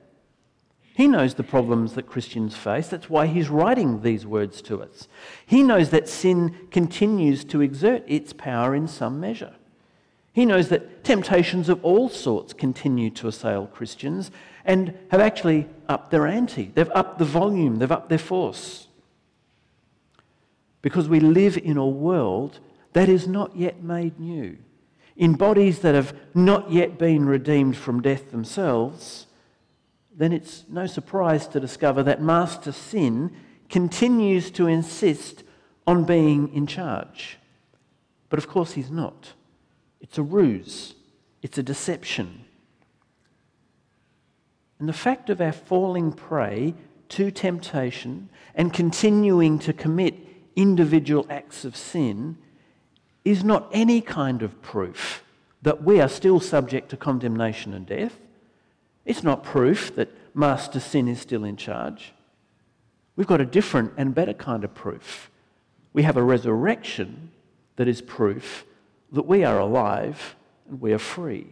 He 0.94 1.06
knows 1.06 1.34
the 1.34 1.42
problems 1.42 1.94
that 1.94 2.06
Christians 2.06 2.56
face. 2.56 2.88
That's 2.88 3.08
why 3.08 3.26
he's 3.26 3.48
writing 3.48 4.02
these 4.02 4.26
words 4.26 4.60
to 4.62 4.82
us. 4.82 5.08
He 5.46 5.62
knows 5.62 5.90
that 5.90 6.08
sin 6.08 6.68
continues 6.70 7.44
to 7.44 7.62
exert 7.62 8.02
its 8.06 8.32
power 8.32 8.74
in 8.74 8.86
some 8.86 9.18
measure. 9.18 9.54
He 10.32 10.46
knows 10.46 10.68
that 10.68 11.02
temptations 11.04 11.68
of 11.68 11.84
all 11.84 12.08
sorts 12.08 12.52
continue 12.52 13.10
to 13.10 13.28
assail 13.28 13.66
Christians 13.66 14.30
and 14.64 14.96
have 15.10 15.20
actually 15.20 15.68
upped 15.88 16.10
their 16.10 16.26
ante. 16.26 16.70
They've 16.74 16.90
upped 16.94 17.18
the 17.18 17.24
volume, 17.24 17.76
they've 17.76 17.90
upped 17.90 18.08
their 18.08 18.18
force. 18.18 18.86
Because 20.82 21.08
we 21.08 21.20
live 21.20 21.58
in 21.58 21.76
a 21.76 21.86
world 21.86 22.60
that 22.92 23.08
is 23.08 23.26
not 23.26 23.56
yet 23.56 23.82
made 23.82 24.18
new, 24.18 24.56
in 25.16 25.34
bodies 25.34 25.80
that 25.80 25.94
have 25.94 26.14
not 26.34 26.72
yet 26.72 26.98
been 26.98 27.26
redeemed 27.26 27.76
from 27.76 28.00
death 28.00 28.30
themselves, 28.30 29.26
then 30.14 30.32
it's 30.32 30.64
no 30.68 30.86
surprise 30.86 31.46
to 31.48 31.60
discover 31.60 32.02
that 32.02 32.22
Master 32.22 32.72
Sin 32.72 33.34
continues 33.68 34.50
to 34.52 34.66
insist 34.66 35.44
on 35.86 36.04
being 36.04 36.52
in 36.54 36.66
charge. 36.66 37.38
But 38.28 38.38
of 38.38 38.48
course, 38.48 38.72
he's 38.72 38.90
not. 38.90 39.32
It's 40.10 40.18
a 40.18 40.24
ruse, 40.24 40.96
it's 41.40 41.56
a 41.56 41.62
deception. 41.62 42.44
And 44.80 44.88
the 44.88 44.92
fact 44.92 45.30
of 45.30 45.40
our 45.40 45.52
falling 45.52 46.10
prey 46.12 46.74
to 47.10 47.30
temptation 47.30 48.28
and 48.56 48.72
continuing 48.72 49.60
to 49.60 49.72
commit 49.72 50.16
individual 50.56 51.26
acts 51.30 51.64
of 51.64 51.76
sin 51.76 52.38
is 53.24 53.44
not 53.44 53.68
any 53.70 54.00
kind 54.00 54.42
of 54.42 54.60
proof 54.62 55.22
that 55.62 55.84
we 55.84 56.00
are 56.00 56.08
still 56.08 56.40
subject 56.40 56.88
to 56.88 56.96
condemnation 56.96 57.72
and 57.72 57.86
death. 57.86 58.18
It's 59.04 59.22
not 59.22 59.44
proof 59.44 59.94
that 59.94 60.08
Master 60.34 60.80
Sin 60.80 61.06
is 61.06 61.20
still 61.20 61.44
in 61.44 61.56
charge. 61.56 62.14
We've 63.14 63.28
got 63.28 63.40
a 63.40 63.46
different 63.46 63.92
and 63.96 64.12
better 64.12 64.34
kind 64.34 64.64
of 64.64 64.74
proof. 64.74 65.30
We 65.92 66.02
have 66.02 66.16
a 66.16 66.22
resurrection 66.24 67.30
that 67.76 67.86
is 67.86 68.02
proof 68.02 68.64
that 69.12 69.26
we 69.26 69.44
are 69.44 69.58
alive 69.58 70.36
and 70.68 70.80
we 70.80 70.92
are 70.92 70.98
free. 70.98 71.46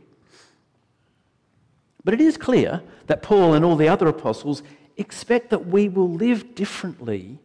But 2.05 2.15
it 2.15 2.21
is 2.21 2.37
clear 2.37 2.83
that 3.07 3.23
Paul 3.23 3.55
and 3.55 3.65
all 3.65 3.77
the 3.77 3.89
other 3.89 4.09
apostles 4.09 4.63
expect 4.97 5.51
that 5.51 5.67
we 5.67 5.89
will 5.89 6.11
live 6.11 6.55
differently 6.55 7.39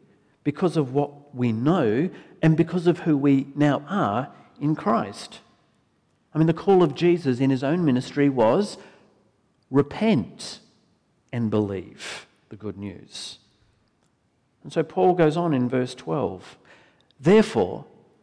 because 0.43 0.77
of 0.77 0.93
what 0.93 1.35
we 1.35 1.51
know 1.51 2.09
and 2.41 2.57
because 2.57 2.87
of 2.87 2.99
who 2.99 3.17
we 3.17 3.47
now 3.55 3.83
are 3.87 4.29
in 4.59 4.75
Christ. 4.75 5.39
I 6.33 6.37
mean, 6.37 6.47
the 6.47 6.53
call 6.53 6.83
of 6.83 6.95
Jesus 6.95 7.39
in 7.39 7.49
his 7.49 7.63
own 7.63 7.85
ministry 7.85 8.29
was 8.29 8.77
repent 9.69 10.59
and 11.31 11.49
believe 11.49 12.27
the 12.49 12.55
good 12.55 12.77
news. 12.77 13.39
And 14.63 14.71
so 14.71 14.83
Paul 14.83 15.13
goes 15.13 15.35
on 15.35 15.53
in 15.53 15.67
verse 15.67 15.95
12 15.95 16.57
Therefore, 17.19 17.85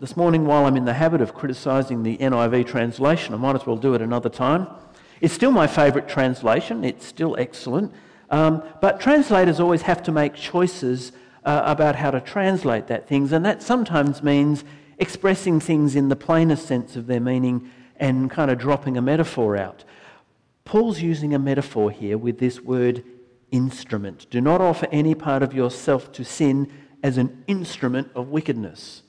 this 0.00 0.16
morning, 0.16 0.46
while 0.46 0.64
I'm 0.64 0.78
in 0.78 0.86
the 0.86 0.94
habit 0.94 1.20
of 1.20 1.34
criticising 1.34 2.04
the 2.04 2.16
NIV 2.16 2.66
translation, 2.66 3.34
I 3.34 3.36
might 3.36 3.54
as 3.54 3.66
well 3.66 3.76
do 3.76 3.92
it 3.92 4.00
another 4.00 4.30
time. 4.30 4.66
It's 5.20 5.34
still 5.34 5.50
my 5.50 5.66
favourite 5.66 6.08
translation, 6.08 6.84
it's 6.84 7.04
still 7.04 7.36
excellent. 7.38 7.92
Um, 8.30 8.62
but 8.80 8.98
translators 8.98 9.60
always 9.60 9.82
have 9.82 10.02
to 10.04 10.12
make 10.12 10.32
choices 10.32 11.12
uh, 11.44 11.64
about 11.66 11.96
how 11.96 12.10
to 12.12 12.20
translate 12.20 12.86
that 12.86 13.08
things, 13.08 13.30
and 13.30 13.44
that 13.44 13.62
sometimes 13.62 14.22
means 14.22 14.64
expressing 14.96 15.60
things 15.60 15.94
in 15.94 16.08
the 16.08 16.16
plainest 16.16 16.66
sense 16.66 16.96
of 16.96 17.06
their 17.06 17.20
meaning 17.20 17.70
and 17.96 18.30
kind 18.30 18.50
of 18.50 18.56
dropping 18.56 18.96
a 18.96 19.02
metaphor 19.02 19.54
out. 19.54 19.84
Paul's 20.64 21.02
using 21.02 21.34
a 21.34 21.38
metaphor 21.38 21.90
here 21.90 22.16
with 22.16 22.38
this 22.38 22.58
word 22.58 23.04
instrument. 23.50 24.26
Do 24.30 24.40
not 24.40 24.62
offer 24.62 24.88
any 24.90 25.14
part 25.14 25.42
of 25.42 25.52
yourself 25.52 26.10
to 26.12 26.24
sin 26.24 26.72
as 27.02 27.18
an 27.18 27.44
instrument 27.46 28.10
of 28.14 28.28
wickedness. 28.28 29.02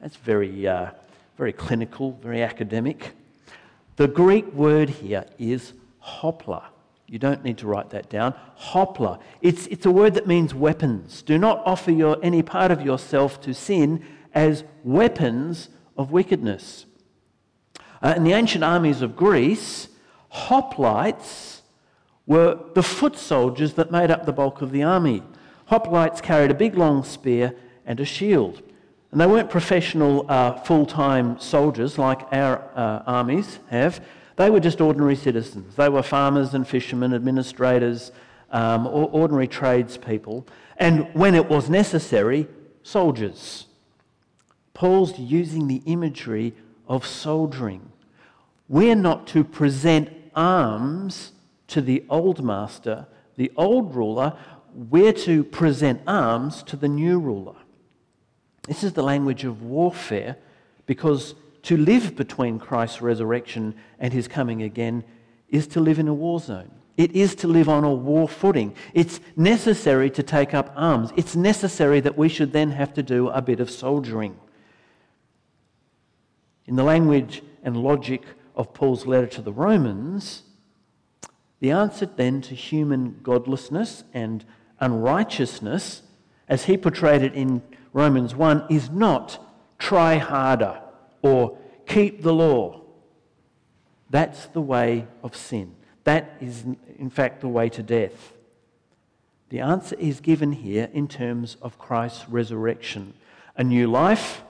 That's 0.00 0.16
very, 0.16 0.66
uh, 0.66 0.90
very 1.36 1.52
clinical, 1.52 2.12
very 2.22 2.42
academic. 2.42 3.12
The 3.96 4.08
Greek 4.08 4.52
word 4.52 4.88
here 4.88 5.26
is 5.38 5.72
hopla. 6.04 6.64
You 7.06 7.18
don't 7.18 7.42
need 7.42 7.58
to 7.58 7.66
write 7.66 7.90
that 7.90 8.10
down. 8.10 8.34
Hopla. 8.58 9.18
It's, 9.40 9.66
it's 9.68 9.86
a 9.86 9.90
word 9.90 10.14
that 10.14 10.26
means 10.26 10.54
weapons. 10.54 11.22
Do 11.22 11.38
not 11.38 11.62
offer 11.64 11.90
your, 11.90 12.18
any 12.22 12.42
part 12.42 12.70
of 12.70 12.82
yourself 12.82 13.40
to 13.42 13.54
sin 13.54 14.04
as 14.34 14.62
weapons 14.84 15.70
of 15.96 16.12
wickedness. 16.12 16.86
Uh, 18.02 18.14
in 18.16 18.24
the 18.24 18.32
ancient 18.32 18.62
armies 18.62 19.02
of 19.02 19.16
Greece, 19.16 19.88
hoplites 20.32 21.62
were 22.26 22.58
the 22.74 22.82
foot 22.82 23.16
soldiers 23.16 23.72
that 23.74 23.90
made 23.90 24.10
up 24.10 24.26
the 24.26 24.32
bulk 24.32 24.60
of 24.60 24.70
the 24.70 24.82
army. 24.82 25.22
Hoplites 25.70 26.22
carried 26.22 26.50
a 26.50 26.54
big 26.54 26.76
long 26.76 27.02
spear 27.02 27.54
and 27.86 27.98
a 27.98 28.04
shield. 28.04 28.62
And 29.10 29.20
they 29.20 29.26
weren't 29.26 29.50
professional 29.50 30.26
uh, 30.28 30.52
full 30.60 30.84
time 30.84 31.38
soldiers 31.38 31.98
like 31.98 32.20
our 32.32 32.62
uh, 32.74 33.02
armies 33.06 33.58
have. 33.70 34.04
They 34.36 34.50
were 34.50 34.60
just 34.60 34.80
ordinary 34.80 35.16
citizens. 35.16 35.74
They 35.76 35.88
were 35.88 36.02
farmers 36.02 36.54
and 36.54 36.66
fishermen, 36.66 37.14
administrators, 37.14 38.12
um, 38.50 38.86
or 38.86 39.08
ordinary 39.10 39.48
tradespeople, 39.48 40.46
and 40.76 41.12
when 41.14 41.34
it 41.34 41.48
was 41.48 41.68
necessary, 41.68 42.46
soldiers. 42.82 43.66
Paul's 44.74 45.18
using 45.18 45.66
the 45.66 45.82
imagery 45.86 46.54
of 46.86 47.04
soldiering. 47.04 47.90
We're 48.68 48.94
not 48.94 49.26
to 49.28 49.42
present 49.42 50.10
arms 50.34 51.32
to 51.68 51.80
the 51.80 52.04
old 52.08 52.44
master, 52.44 53.06
the 53.36 53.50
old 53.56 53.94
ruler. 53.94 54.34
We're 54.72 55.12
to 55.14 55.42
present 55.42 56.00
arms 56.06 56.62
to 56.64 56.76
the 56.76 56.88
new 56.88 57.18
ruler. 57.18 57.56
This 58.68 58.84
is 58.84 58.92
the 58.92 59.02
language 59.02 59.44
of 59.44 59.62
warfare 59.62 60.36
because 60.84 61.34
to 61.62 61.76
live 61.76 62.14
between 62.14 62.58
Christ's 62.58 63.00
resurrection 63.00 63.74
and 63.98 64.12
his 64.12 64.28
coming 64.28 64.62
again 64.62 65.04
is 65.48 65.66
to 65.68 65.80
live 65.80 65.98
in 65.98 66.06
a 66.06 66.14
war 66.14 66.38
zone. 66.38 66.70
It 66.98 67.12
is 67.12 67.34
to 67.36 67.48
live 67.48 67.70
on 67.70 67.84
a 67.84 67.94
war 67.94 68.28
footing. 68.28 68.74
It's 68.92 69.20
necessary 69.36 70.10
to 70.10 70.22
take 70.22 70.52
up 70.52 70.72
arms. 70.76 71.10
It's 71.16 71.34
necessary 71.34 72.00
that 72.00 72.18
we 72.18 72.28
should 72.28 72.52
then 72.52 72.72
have 72.72 72.92
to 72.94 73.02
do 73.02 73.28
a 73.28 73.40
bit 73.40 73.60
of 73.60 73.70
soldiering. 73.70 74.38
In 76.66 76.76
the 76.76 76.82
language 76.82 77.42
and 77.62 77.76
logic 77.76 78.22
of 78.54 78.74
Paul's 78.74 79.06
letter 79.06 79.28
to 79.28 79.40
the 79.40 79.52
Romans, 79.52 80.42
the 81.60 81.70
answer 81.70 82.04
then 82.04 82.42
to 82.42 82.54
human 82.54 83.20
godlessness 83.22 84.04
and 84.12 84.44
unrighteousness, 84.78 86.02
as 86.48 86.64
he 86.64 86.76
portrayed 86.76 87.22
it 87.22 87.34
in 87.34 87.62
Romans 87.98 88.32
1, 88.32 88.66
is 88.70 88.90
not 88.90 89.44
try 89.76 90.18
harder 90.18 90.80
or 91.20 91.58
keep 91.84 92.22
the 92.22 92.32
law. 92.32 92.80
That's 94.08 94.46
the 94.46 94.60
way 94.60 95.08
of 95.24 95.34
sin. 95.34 95.74
That 96.04 96.36
is, 96.40 96.64
in 96.96 97.10
fact, 97.10 97.40
the 97.40 97.48
way 97.48 97.68
to 97.70 97.82
death. 97.82 98.34
The 99.48 99.58
answer 99.58 99.96
is 99.98 100.20
given 100.20 100.52
here 100.52 100.88
in 100.92 101.08
terms 101.08 101.56
of 101.60 101.80
Christ's 101.80 102.28
resurrection 102.28 103.14
a 103.56 103.64
new 103.64 103.88
life, 103.88 104.42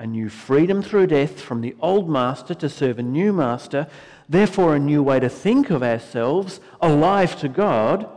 a 0.00 0.06
new 0.06 0.28
freedom 0.28 0.82
through 0.82 1.06
death 1.06 1.40
from 1.40 1.60
the 1.60 1.76
old 1.80 2.10
master 2.10 2.54
to 2.54 2.68
serve 2.68 2.98
a 2.98 3.04
new 3.04 3.32
master, 3.32 3.86
therefore, 4.28 4.74
a 4.74 4.80
new 4.80 5.04
way 5.04 5.20
to 5.20 5.28
think 5.28 5.70
of 5.70 5.84
ourselves, 5.84 6.58
alive 6.80 7.38
to 7.38 7.48
God, 7.48 8.08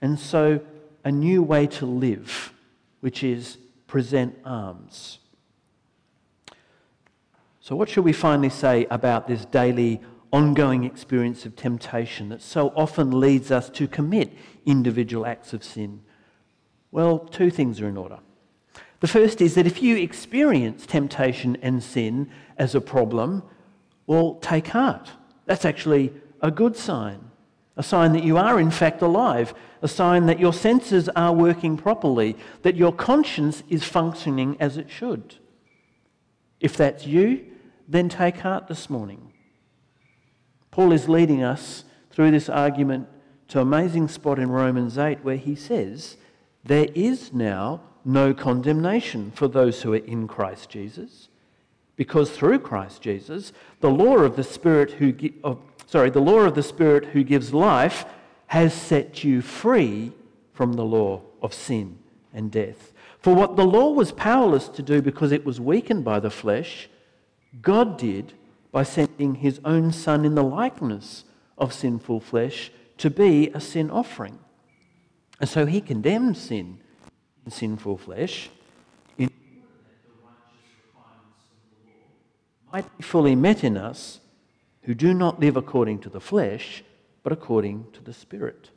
and 0.00 0.16
so 0.16 0.60
a 1.02 1.10
new 1.10 1.42
way 1.42 1.66
to 1.66 1.86
live, 1.86 2.52
which 3.00 3.22
is 3.22 3.58
present 3.86 4.36
arms. 4.44 5.18
So, 7.60 7.76
what 7.76 7.88
should 7.88 8.04
we 8.04 8.12
finally 8.12 8.48
say 8.48 8.86
about 8.90 9.28
this 9.28 9.44
daily, 9.44 10.00
ongoing 10.32 10.84
experience 10.84 11.44
of 11.44 11.56
temptation 11.56 12.30
that 12.30 12.42
so 12.42 12.72
often 12.74 13.20
leads 13.20 13.50
us 13.50 13.68
to 13.70 13.86
commit 13.86 14.32
individual 14.64 15.26
acts 15.26 15.52
of 15.52 15.62
sin? 15.62 16.00
Well, 16.90 17.18
two 17.18 17.50
things 17.50 17.80
are 17.80 17.88
in 17.88 17.96
order. 17.96 18.20
The 19.00 19.08
first 19.08 19.40
is 19.40 19.54
that 19.54 19.66
if 19.66 19.82
you 19.82 19.96
experience 19.96 20.86
temptation 20.86 21.56
and 21.62 21.82
sin 21.82 22.30
as 22.56 22.74
a 22.74 22.80
problem, 22.80 23.42
well, 24.06 24.34
take 24.40 24.68
heart. 24.68 25.12
That's 25.46 25.64
actually 25.64 26.12
a 26.40 26.50
good 26.50 26.76
sign. 26.76 27.27
A 27.78 27.82
sign 27.82 28.12
that 28.12 28.24
you 28.24 28.36
are, 28.36 28.60
in 28.60 28.70
fact, 28.70 29.00
alive. 29.00 29.54
A 29.80 29.88
sign 29.88 30.26
that 30.26 30.40
your 30.40 30.52
senses 30.52 31.08
are 31.10 31.32
working 31.32 31.76
properly. 31.76 32.36
That 32.62 32.76
your 32.76 32.92
conscience 32.92 33.62
is 33.68 33.84
functioning 33.84 34.56
as 34.60 34.76
it 34.76 34.90
should. 34.90 35.36
If 36.60 36.76
that's 36.76 37.06
you, 37.06 37.46
then 37.86 38.08
take 38.08 38.38
heart 38.38 38.66
this 38.66 38.90
morning. 38.90 39.32
Paul 40.72 40.92
is 40.92 41.08
leading 41.08 41.42
us 41.42 41.84
through 42.10 42.32
this 42.32 42.48
argument 42.48 43.08
to 43.48 43.60
an 43.60 43.66
amazing 43.66 44.08
spot 44.08 44.38
in 44.38 44.50
Romans 44.50 44.98
8 44.98 45.24
where 45.24 45.36
he 45.36 45.54
says, 45.54 46.16
There 46.64 46.88
is 46.94 47.32
now 47.32 47.80
no 48.04 48.34
condemnation 48.34 49.30
for 49.30 49.46
those 49.48 49.82
who 49.82 49.92
are 49.92 49.98
in 49.98 50.26
Christ 50.26 50.68
Jesus. 50.68 51.28
Because 51.96 52.30
through 52.30 52.60
Christ 52.60 53.02
Jesus, 53.02 53.52
the 53.80 53.90
law 53.90 54.18
of 54.18 54.36
the 54.36 54.44
Spirit 54.44 54.92
who 54.92 55.14
of, 55.42 55.58
sorry, 55.88 56.10
the 56.10 56.20
law 56.20 56.40
of 56.40 56.54
the 56.54 56.62
Spirit 56.62 57.06
who 57.06 57.24
gives 57.24 57.52
life 57.52 58.04
has 58.46 58.72
set 58.72 59.24
you 59.24 59.42
free 59.42 60.12
from 60.52 60.74
the 60.74 60.84
law 60.84 61.22
of 61.42 61.52
sin 61.52 61.98
and 62.32 62.50
death. 62.50 62.92
For 63.18 63.34
what 63.34 63.56
the 63.56 63.66
law 63.66 63.90
was 63.90 64.12
powerless 64.12 64.68
to 64.68 64.82
do 64.82 65.02
because 65.02 65.32
it 65.32 65.44
was 65.44 65.60
weakened 65.60 66.04
by 66.04 66.20
the 66.20 66.30
flesh, 66.30 66.88
God 67.60 67.98
did 67.98 68.34
by 68.70 68.82
sending 68.82 69.36
his 69.36 69.60
own 69.64 69.92
Son 69.92 70.24
in 70.24 70.34
the 70.34 70.42
likeness 70.42 71.24
of 71.56 71.72
sinful 71.72 72.20
flesh 72.20 72.70
to 72.98 73.10
be 73.10 73.48
a 73.54 73.60
sin 73.60 73.90
offering. 73.90 74.38
And 75.40 75.48
so 75.48 75.66
he 75.66 75.80
condemned 75.80 76.36
sin 76.36 76.78
in 77.44 77.50
sinful 77.50 77.98
flesh 77.98 78.50
in 79.16 79.26
that 79.26 79.32
the 80.04 80.12
righteous 80.22 80.68
requirements 80.84 81.44
of 81.50 81.68
the 81.70 81.90
law 81.90 82.72
might 82.72 82.98
be 82.98 83.02
fully 83.02 83.34
met 83.34 83.64
in 83.64 83.76
us 83.76 84.20
who 84.88 84.94
do 84.94 85.12
not 85.12 85.38
live 85.38 85.54
according 85.54 85.98
to 85.98 86.08
the 86.08 86.18
flesh, 86.18 86.82
but 87.22 87.30
according 87.30 87.84
to 87.92 88.02
the 88.02 88.14
Spirit. 88.14 88.70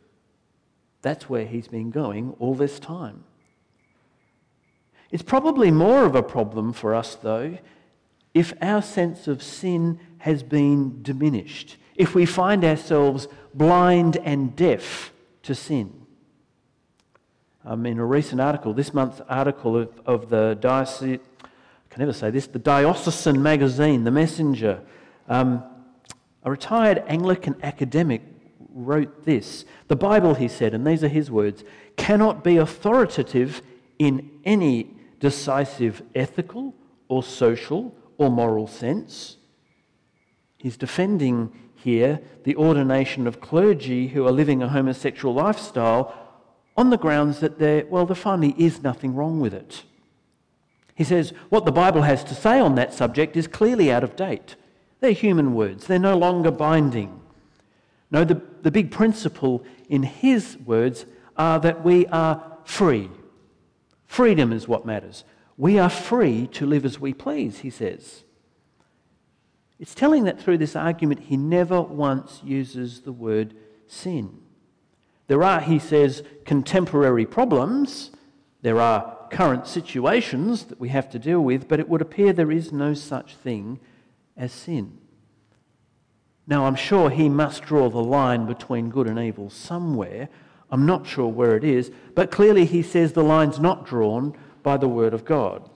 That's 1.02 1.30
where 1.30 1.45
he's 1.45 1.69
been 1.69 1.89
going 1.89 2.36
all 2.38 2.54
this 2.54 2.82
time. 2.82 3.24
It's 5.10 5.24
probably 5.24 5.71
more 5.71 6.04
of 6.04 6.13
a 6.13 6.21
problem 6.21 6.74
for 6.74 6.93
us, 6.93 7.15
though, 7.15 7.58
if 8.34 8.52
our 8.62 8.82
sense 8.82 9.30
of 9.30 9.41
sin 9.41 10.02
has 10.17 10.43
been 10.43 11.02
diminished, 11.02 11.78
if 11.95 12.13
we 12.13 12.26
find 12.26 12.65
ourselves 12.65 13.30
blind 13.54 14.17
and 14.17 14.54
deaf 14.54 15.13
to 15.43 15.56
sin. 15.56 15.93
Um, 17.63 17.86
in 17.86 18.00
a 18.00 18.06
recent 18.06 18.41
article, 18.41 18.74
this 18.74 18.93
month's 18.93 19.21
article 19.30 19.78
of, 19.78 20.02
of 20.06 20.30
the 20.30 20.58
diocese, 20.60 21.19
I 21.41 21.47
can 21.89 22.02
never 22.02 22.12
say 22.12 22.32
this, 22.32 22.47
the 22.47 22.60
diocesan 22.60 23.41
magazine, 23.41 24.04
The 24.04 24.12
Messenger, 24.12 24.82
um, 25.30 25.63
a 26.43 26.51
retired 26.51 27.04
Anglican 27.08 27.56
academic 27.63 28.21
wrote 28.73 29.25
this. 29.25 29.65
The 29.88 29.95
Bible, 29.95 30.36
he 30.36 30.47
said, 30.47 30.73
and 30.73 30.86
these 30.86 31.04
are 31.04 31.10
his 31.10 31.30
words, 31.30 31.63
cannot 31.97 32.43
be 32.43 32.58
authoritative 32.58 33.62
in 33.99 34.32
any 34.43 34.95
decisive 35.19 36.01
ethical 36.15 36.73
or 37.08 37.21
social 37.21 37.95
or 38.17 38.32
moral 38.32 38.67
sense. 38.67 39.38
He's 40.58 40.77
defending 40.77 41.51
here 41.75 42.21
the 42.43 42.56
ordination 42.56 43.27
of 43.27 43.41
clergy 43.41 44.10
who 44.10 44.25
are 44.25 44.32
living 44.32 44.62
a 44.62 44.69
homosexual 44.69 45.34
lifestyle 45.34 46.15
on 46.77 46.89
the 46.89 46.97
grounds 46.97 47.39
that 47.39 47.60
there, 47.60 47.86
well, 47.88 48.06
there 48.06 48.15
finally 48.15 48.56
is 48.58 48.82
nothing 48.82 49.13
wrong 49.13 49.39
with 49.39 49.54
it. 49.54 49.84
He 50.95 51.04
says 51.04 51.34
what 51.49 51.65
the 51.65 51.71
Bible 51.71 52.04
has 52.04 52.23
to 52.25 52.36
say 52.36 52.60
on 52.60 52.75
that 52.75 52.93
subject 52.93 53.36
is 53.36 53.47
clearly 53.47 53.91
out 53.91 54.04
of 54.04 54.15
date. 54.15 54.56
They're 55.01 55.11
human 55.11 55.53
words, 55.53 55.87
they're 55.87 55.99
no 55.99 56.15
longer 56.15 56.51
binding. 56.51 57.19
No, 58.11 58.23
the, 58.23 58.41
the 58.61 58.71
big 58.71 58.91
principle 58.91 59.65
in 59.89 60.03
his 60.03 60.57
words 60.57 61.05
are 61.35 61.59
that 61.59 61.83
we 61.83 62.05
are 62.07 62.59
free. 62.63 63.09
Freedom 64.05 64.53
is 64.53 64.67
what 64.67 64.85
matters. 64.85 65.23
We 65.57 65.79
are 65.79 65.89
free 65.89 66.47
to 66.53 66.65
live 66.65 66.85
as 66.85 66.99
we 66.99 67.13
please, 67.13 67.59
he 67.59 67.69
says. 67.69 68.23
It's 69.79 69.95
telling 69.95 70.25
that 70.25 70.39
through 70.39 70.59
this 70.59 70.75
argument, 70.75 71.21
he 71.21 71.37
never 71.37 71.81
once 71.81 72.41
uses 72.43 73.01
the 73.01 73.11
word 73.11 73.55
sin. 73.87 74.37
There 75.27 75.43
are, 75.43 75.61
he 75.61 75.79
says, 75.79 76.23
contemporary 76.45 77.25
problems, 77.25 78.11
there 78.61 78.79
are 78.79 79.17
current 79.31 79.65
situations 79.65 80.65
that 80.65 80.79
we 80.79 80.89
have 80.89 81.09
to 81.11 81.19
deal 81.19 81.41
with, 81.41 81.67
but 81.67 81.79
it 81.79 81.89
would 81.89 82.01
appear 82.01 82.33
there 82.33 82.51
is 82.51 82.71
no 82.71 82.93
such 82.93 83.35
thing 83.35 83.79
as 84.37 84.51
sin. 84.51 84.97
Now, 86.47 86.65
I'm 86.65 86.75
sure 86.75 87.09
he 87.09 87.29
must 87.29 87.63
draw 87.63 87.89
the 87.89 88.03
line 88.03 88.45
between 88.45 88.89
good 88.89 89.07
and 89.07 89.19
evil 89.19 89.49
somewhere. 89.49 90.29
I'm 90.69 90.85
not 90.85 91.05
sure 91.05 91.27
where 91.27 91.55
it 91.55 91.63
is, 91.63 91.91
but 92.15 92.31
clearly 92.31 92.65
he 92.65 92.81
says 92.81 93.13
the 93.13 93.23
line's 93.23 93.59
not 93.59 93.85
drawn 93.85 94.35
by 94.63 94.77
the 94.77 94.87
Word 94.87 95.13
of 95.13 95.25
God. 95.25 95.69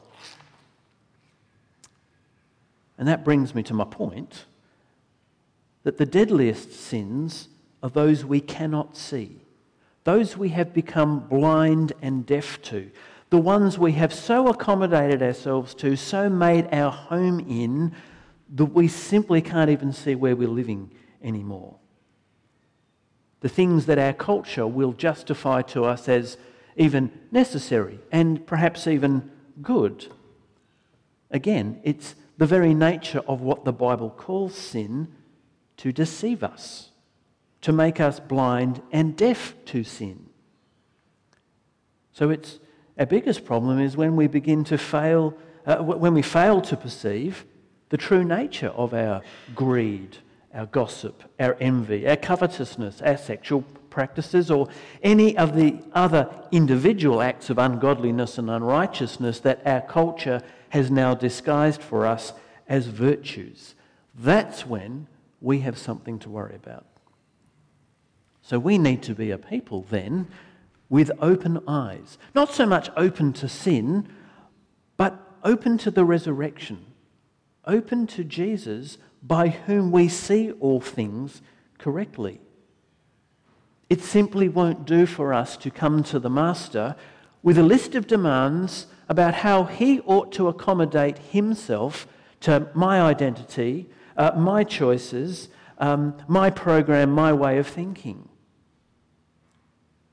And 2.98 3.08
that 3.08 3.26
brings 3.26 3.54
me 3.54 3.64
to 3.64 3.74
my 3.74 3.84
point 3.84 4.46
that 5.84 5.98
the 5.98 6.06
deadliest 6.06 6.74
sins 6.74 7.50
are 7.84 7.90
those 7.90 8.26
we 8.26 8.42
cannot 8.42 8.98
see, 8.98 9.42
those 10.04 10.36
we 10.36 10.50
have 10.50 10.74
become 10.74 11.20
blind 11.20 11.94
and 12.02 12.26
deaf 12.26 12.62
to, 12.64 12.90
the 13.30 13.38
ones 13.38 13.78
we 13.78 13.92
have 13.94 14.14
so 14.14 14.48
accommodated 14.48 15.22
ourselves 15.22 15.76
to, 15.76 15.96
so 15.96 16.30
made 16.30 16.68
our 16.72 16.92
home 16.92 17.40
in, 17.40 17.94
that 18.54 18.66
we 18.66 18.88
simply 18.88 19.42
can't 19.42 19.70
even 19.70 19.92
see 19.92 20.16
where 20.16 20.36
we're 20.36 20.48
living 20.48 20.92
anymore. 21.24 21.78
The 23.42 23.50
things 23.50 23.86
that 23.86 24.00
our 24.00 24.14
culture 24.14 24.68
will 24.68 24.94
justify 24.94 25.62
to 25.64 25.86
us 25.86 26.08
as 26.08 26.38
even 26.76 27.12
necessary 27.32 28.00
and 28.12 28.46
perhaps 28.46 28.88
even 28.88 29.32
good. 29.62 30.08
Again, 31.32 31.80
it's 31.84 32.16
the 32.38 32.46
very 32.46 32.74
nature 32.74 33.22
of 33.28 33.42
what 33.42 33.66
the 33.66 33.74
Bible 33.74 34.10
calls 34.10 34.56
sin 34.56 35.08
to 35.78 35.92
deceive 35.92 36.44
us, 36.44 36.90
to 37.62 37.72
make 37.72 38.00
us 38.00 38.20
blind 38.20 38.82
and 38.92 39.16
deaf 39.16 39.54
to 39.66 39.84
sin. 39.84 40.28
So 42.14 42.30
it's 42.30 42.60
our 42.98 43.06
biggest 43.06 43.44
problem 43.46 43.80
is 43.80 43.98
when 43.98 44.16
we 44.16 44.28
begin 44.28 44.64
to 44.66 44.78
fail, 44.78 45.38
uh, 45.66 45.78
when 45.78 46.14
we 46.14 46.22
fail 46.22 46.62
to 46.62 46.78
perceive 46.78 47.46
the 47.90 47.98
true 47.98 48.24
nature 48.24 48.70
of 48.70 48.94
our 48.94 49.22
greed, 49.54 50.18
our 50.54 50.66
gossip, 50.66 51.24
our 51.40 51.56
envy, 51.60 52.08
our 52.08 52.16
covetousness, 52.16 53.02
our 53.02 53.18
sexual 53.18 53.64
practices, 53.90 54.52
or 54.52 54.68
any 55.04 55.38
of 55.38 55.56
the 55.56 55.78
other 55.94 56.30
individual 56.52 57.22
acts 57.22 57.50
of 57.50 57.58
ungodliness 57.58 58.38
and 58.38 58.50
unrighteousness 58.50 59.40
that 59.42 59.62
our 59.66 59.82
culture 59.82 60.42
has 60.70 60.92
now 60.92 61.14
disguised 61.14 61.82
for 61.82 62.06
us 62.06 62.34
as 62.68 62.88
virtues. 62.88 63.76
That's 64.14 64.66
when 64.66 65.08
we 65.42 65.60
have 65.60 65.78
something 65.78 66.20
to 66.20 66.30
worry 66.30 66.56
about. 66.56 66.86
So 68.42 68.60
we 68.60 68.78
need 68.78 69.02
to 69.04 69.16
be 69.16 69.32
a 69.32 69.38
people 69.38 69.86
then 69.90 70.28
with 70.90 71.12
open 71.20 71.60
eyes, 71.68 72.18
not 72.34 72.52
so 72.52 72.66
much 72.66 72.90
open 72.96 73.34
to 73.34 73.50
sin, 73.50 74.08
but 74.98 75.20
open 75.44 75.78
to 75.80 75.92
the 75.92 76.06
resurrection, 76.06 76.86
open 77.68 78.08
to 78.08 78.24
Jesus 78.24 78.98
by 79.22 79.50
whom 79.50 79.92
we 79.92 80.08
see 80.08 80.52
all 80.52 80.80
things 80.80 81.42
correctly. 81.78 82.40
It 83.90 84.02
simply 84.02 84.50
won't 84.50 84.86
do 84.86 85.06
for 85.06 85.34
us 85.34 85.58
to 85.58 85.70
come 85.70 86.04
to 86.04 86.20
the 86.20 86.30
Master 86.30 86.96
with 87.44 87.58
a 87.58 87.64
list 87.64 87.96
of 87.96 88.08
demands 88.08 88.88
about 89.08 89.36
how 89.36 89.66
he 89.66 90.00
ought 90.02 90.32
to 90.34 90.48
accommodate 90.48 91.20
himself 91.20 92.08
to 92.42 92.68
my 92.74 93.02
identity, 93.02 93.88
uh, 94.18 94.32
my 94.36 94.64
choices, 94.64 95.50
um, 95.78 96.16
my 96.28 96.50
program, 96.50 97.12
my 97.12 97.32
way 97.32 97.58
of 97.58 97.68
thinking. 97.68 98.28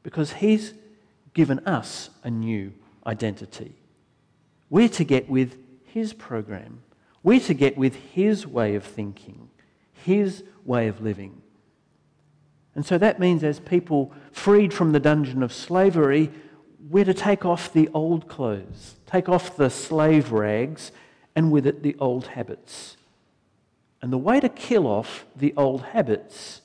Because 0.02 0.34
he's 0.34 0.74
given 1.32 1.60
us 1.60 2.10
a 2.22 2.30
new 2.30 2.72
identity. 3.06 3.74
We're 4.68 4.88
to 4.90 5.04
get 5.04 5.28
with 5.28 5.56
his 5.84 6.12
program. 6.12 6.82
We're 7.22 7.40
to 7.40 7.54
get 7.54 7.76
with 7.76 7.94
his 7.94 8.46
way 8.46 8.74
of 8.74 8.84
thinking, 8.84 9.48
his 9.92 10.44
way 10.64 10.88
of 10.88 11.00
living. 11.00 11.42
And 12.74 12.84
so 12.84 12.98
that 12.98 13.20
means, 13.20 13.44
as 13.44 13.60
people 13.60 14.12
freed 14.32 14.72
from 14.72 14.92
the 14.92 15.00
dungeon 15.00 15.42
of 15.42 15.52
slavery, 15.52 16.30
we're 16.90 17.04
to 17.04 17.14
take 17.14 17.44
off 17.44 17.72
the 17.72 17.88
old 17.94 18.28
clothes, 18.28 18.96
take 19.06 19.28
off 19.28 19.56
the 19.56 19.70
slave 19.70 20.32
rags, 20.32 20.90
and 21.36 21.52
with 21.52 21.66
it 21.66 21.82
the 21.82 21.96
old 21.98 22.28
habits. 22.28 22.96
And 24.00 24.12
the 24.12 24.18
way 24.18 24.40
to 24.40 24.48
kill 24.48 24.86
off 24.86 25.24
the 25.36 25.54
old 25.56 25.82
habits 25.82 26.62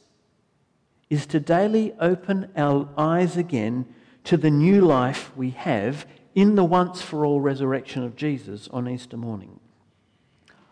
is 1.10 1.26
to 1.28 1.39
daily 1.39 1.93
open 2.00 2.52
our 2.56 2.89
eyes 2.98 3.38
again 3.38 3.86
to 4.24 4.38
the 4.38 4.50
new 4.50 4.82
life 4.82 5.32
we 5.38 5.52
have 5.52 6.06
in 6.36 6.56
the 6.56 6.63
once 6.65 7.02
for 7.02 7.26
all 7.26 7.39
resurrection 7.39 8.04
of 8.04 8.15
Jesus 8.15 8.67
on 8.70 8.89
Easter 8.89 9.17
morning. 9.17 9.57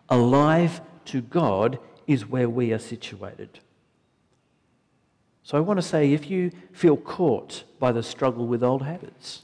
Alive 0.10 0.82
to 1.06 1.22
God 1.22 1.80
is 2.08 2.28
where 2.28 2.50
we 2.50 2.72
are 2.72 2.80
situated. 2.80 3.60
So 5.44 5.58
I 5.58 5.62
want 5.62 5.78
to 5.78 5.86
say 5.86 6.12
if 6.12 6.30
you 6.30 6.52
feel 6.72 6.98
caught 6.98 7.64
by 7.80 7.92
the 7.92 8.04
struggle 8.04 8.48
with 8.48 8.64
old 8.64 8.82
habits, 8.82 9.44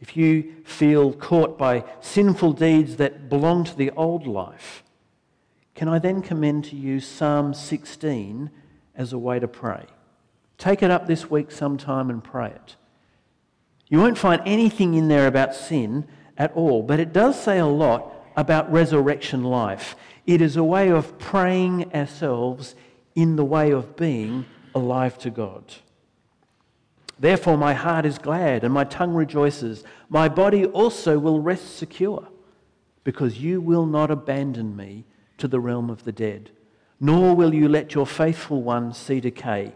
if 0.00 0.16
you 0.16 0.54
feel 0.64 1.12
caught 1.12 1.58
by 1.58 1.84
sinful 2.00 2.54
deeds 2.54 2.96
that 2.96 3.28
belong 3.28 3.64
to 3.64 3.76
the 3.76 3.90
old 3.92 4.26
life, 4.26 4.82
can 5.74 5.88
I 5.88 5.98
then 5.98 6.22
commend 6.22 6.64
to 6.66 6.76
you 6.76 7.00
Psalm 7.00 7.54
16 7.54 8.50
as 8.94 9.12
a 9.12 9.18
way 9.18 9.38
to 9.38 9.48
pray? 9.48 9.86
Take 10.58 10.82
it 10.82 10.90
up 10.90 11.06
this 11.06 11.30
week 11.30 11.50
sometime 11.50 12.10
and 12.10 12.22
pray 12.22 12.48
it. 12.50 12.76
You 13.88 13.98
won't 13.98 14.18
find 14.18 14.40
anything 14.46 14.94
in 14.94 15.08
there 15.08 15.26
about 15.26 15.54
sin 15.54 16.06
at 16.38 16.52
all, 16.52 16.82
but 16.82 17.00
it 17.00 17.12
does 17.12 17.40
say 17.40 17.58
a 17.58 17.66
lot 17.66 18.14
about 18.36 18.70
resurrection 18.72 19.44
life. 19.44 19.96
It 20.26 20.40
is 20.40 20.56
a 20.56 20.64
way 20.64 20.90
of 20.90 21.18
praying 21.18 21.94
ourselves 21.94 22.74
in 23.14 23.36
the 23.36 23.44
way 23.44 23.70
of 23.70 23.96
being 23.96 24.46
alive 24.74 25.18
to 25.18 25.30
God. 25.30 25.64
Therefore, 27.18 27.58
my 27.58 27.74
heart 27.74 28.06
is 28.06 28.18
glad 28.18 28.64
and 28.64 28.72
my 28.72 28.84
tongue 28.84 29.12
rejoices. 29.12 29.84
My 30.08 30.28
body 30.28 30.64
also 30.64 31.18
will 31.18 31.40
rest 31.40 31.76
secure, 31.76 32.28
because 33.04 33.38
you 33.38 33.60
will 33.60 33.86
not 33.86 34.10
abandon 34.10 34.76
me 34.76 35.04
to 35.38 35.48
the 35.48 35.60
realm 35.60 35.90
of 35.90 36.04
the 36.04 36.12
dead, 36.12 36.50
nor 36.98 37.34
will 37.34 37.52
you 37.52 37.68
let 37.68 37.94
your 37.94 38.06
faithful 38.06 38.62
one 38.62 38.94
see 38.94 39.20
decay. 39.20 39.74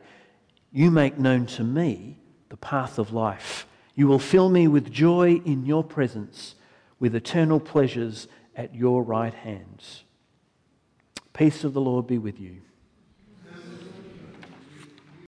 You 0.73 0.90
make 0.90 1.19
known 1.19 1.47
to 1.47 1.64
me 1.64 2.19
the 2.49 2.57
path 2.57 2.99
of 2.99 3.12
life. 3.12 3.67
You 3.95 4.07
will 4.07 4.19
fill 4.19 4.49
me 4.49 4.67
with 4.69 4.90
joy 4.90 5.40
in 5.45 5.67
your 5.67 5.85
presence, 5.85 6.55
with 6.99 7.14
eternal 7.14 7.61
pleasures 7.61 8.27
at 8.57 8.75
your 8.75 9.03
right 9.03 9.35
hands. 9.35 10.05
Peace 11.33 11.64
of 11.64 11.73
the 11.73 11.81
Lord 11.81 12.07
be 12.07 12.19
with 12.19 12.40
you. 12.40 12.62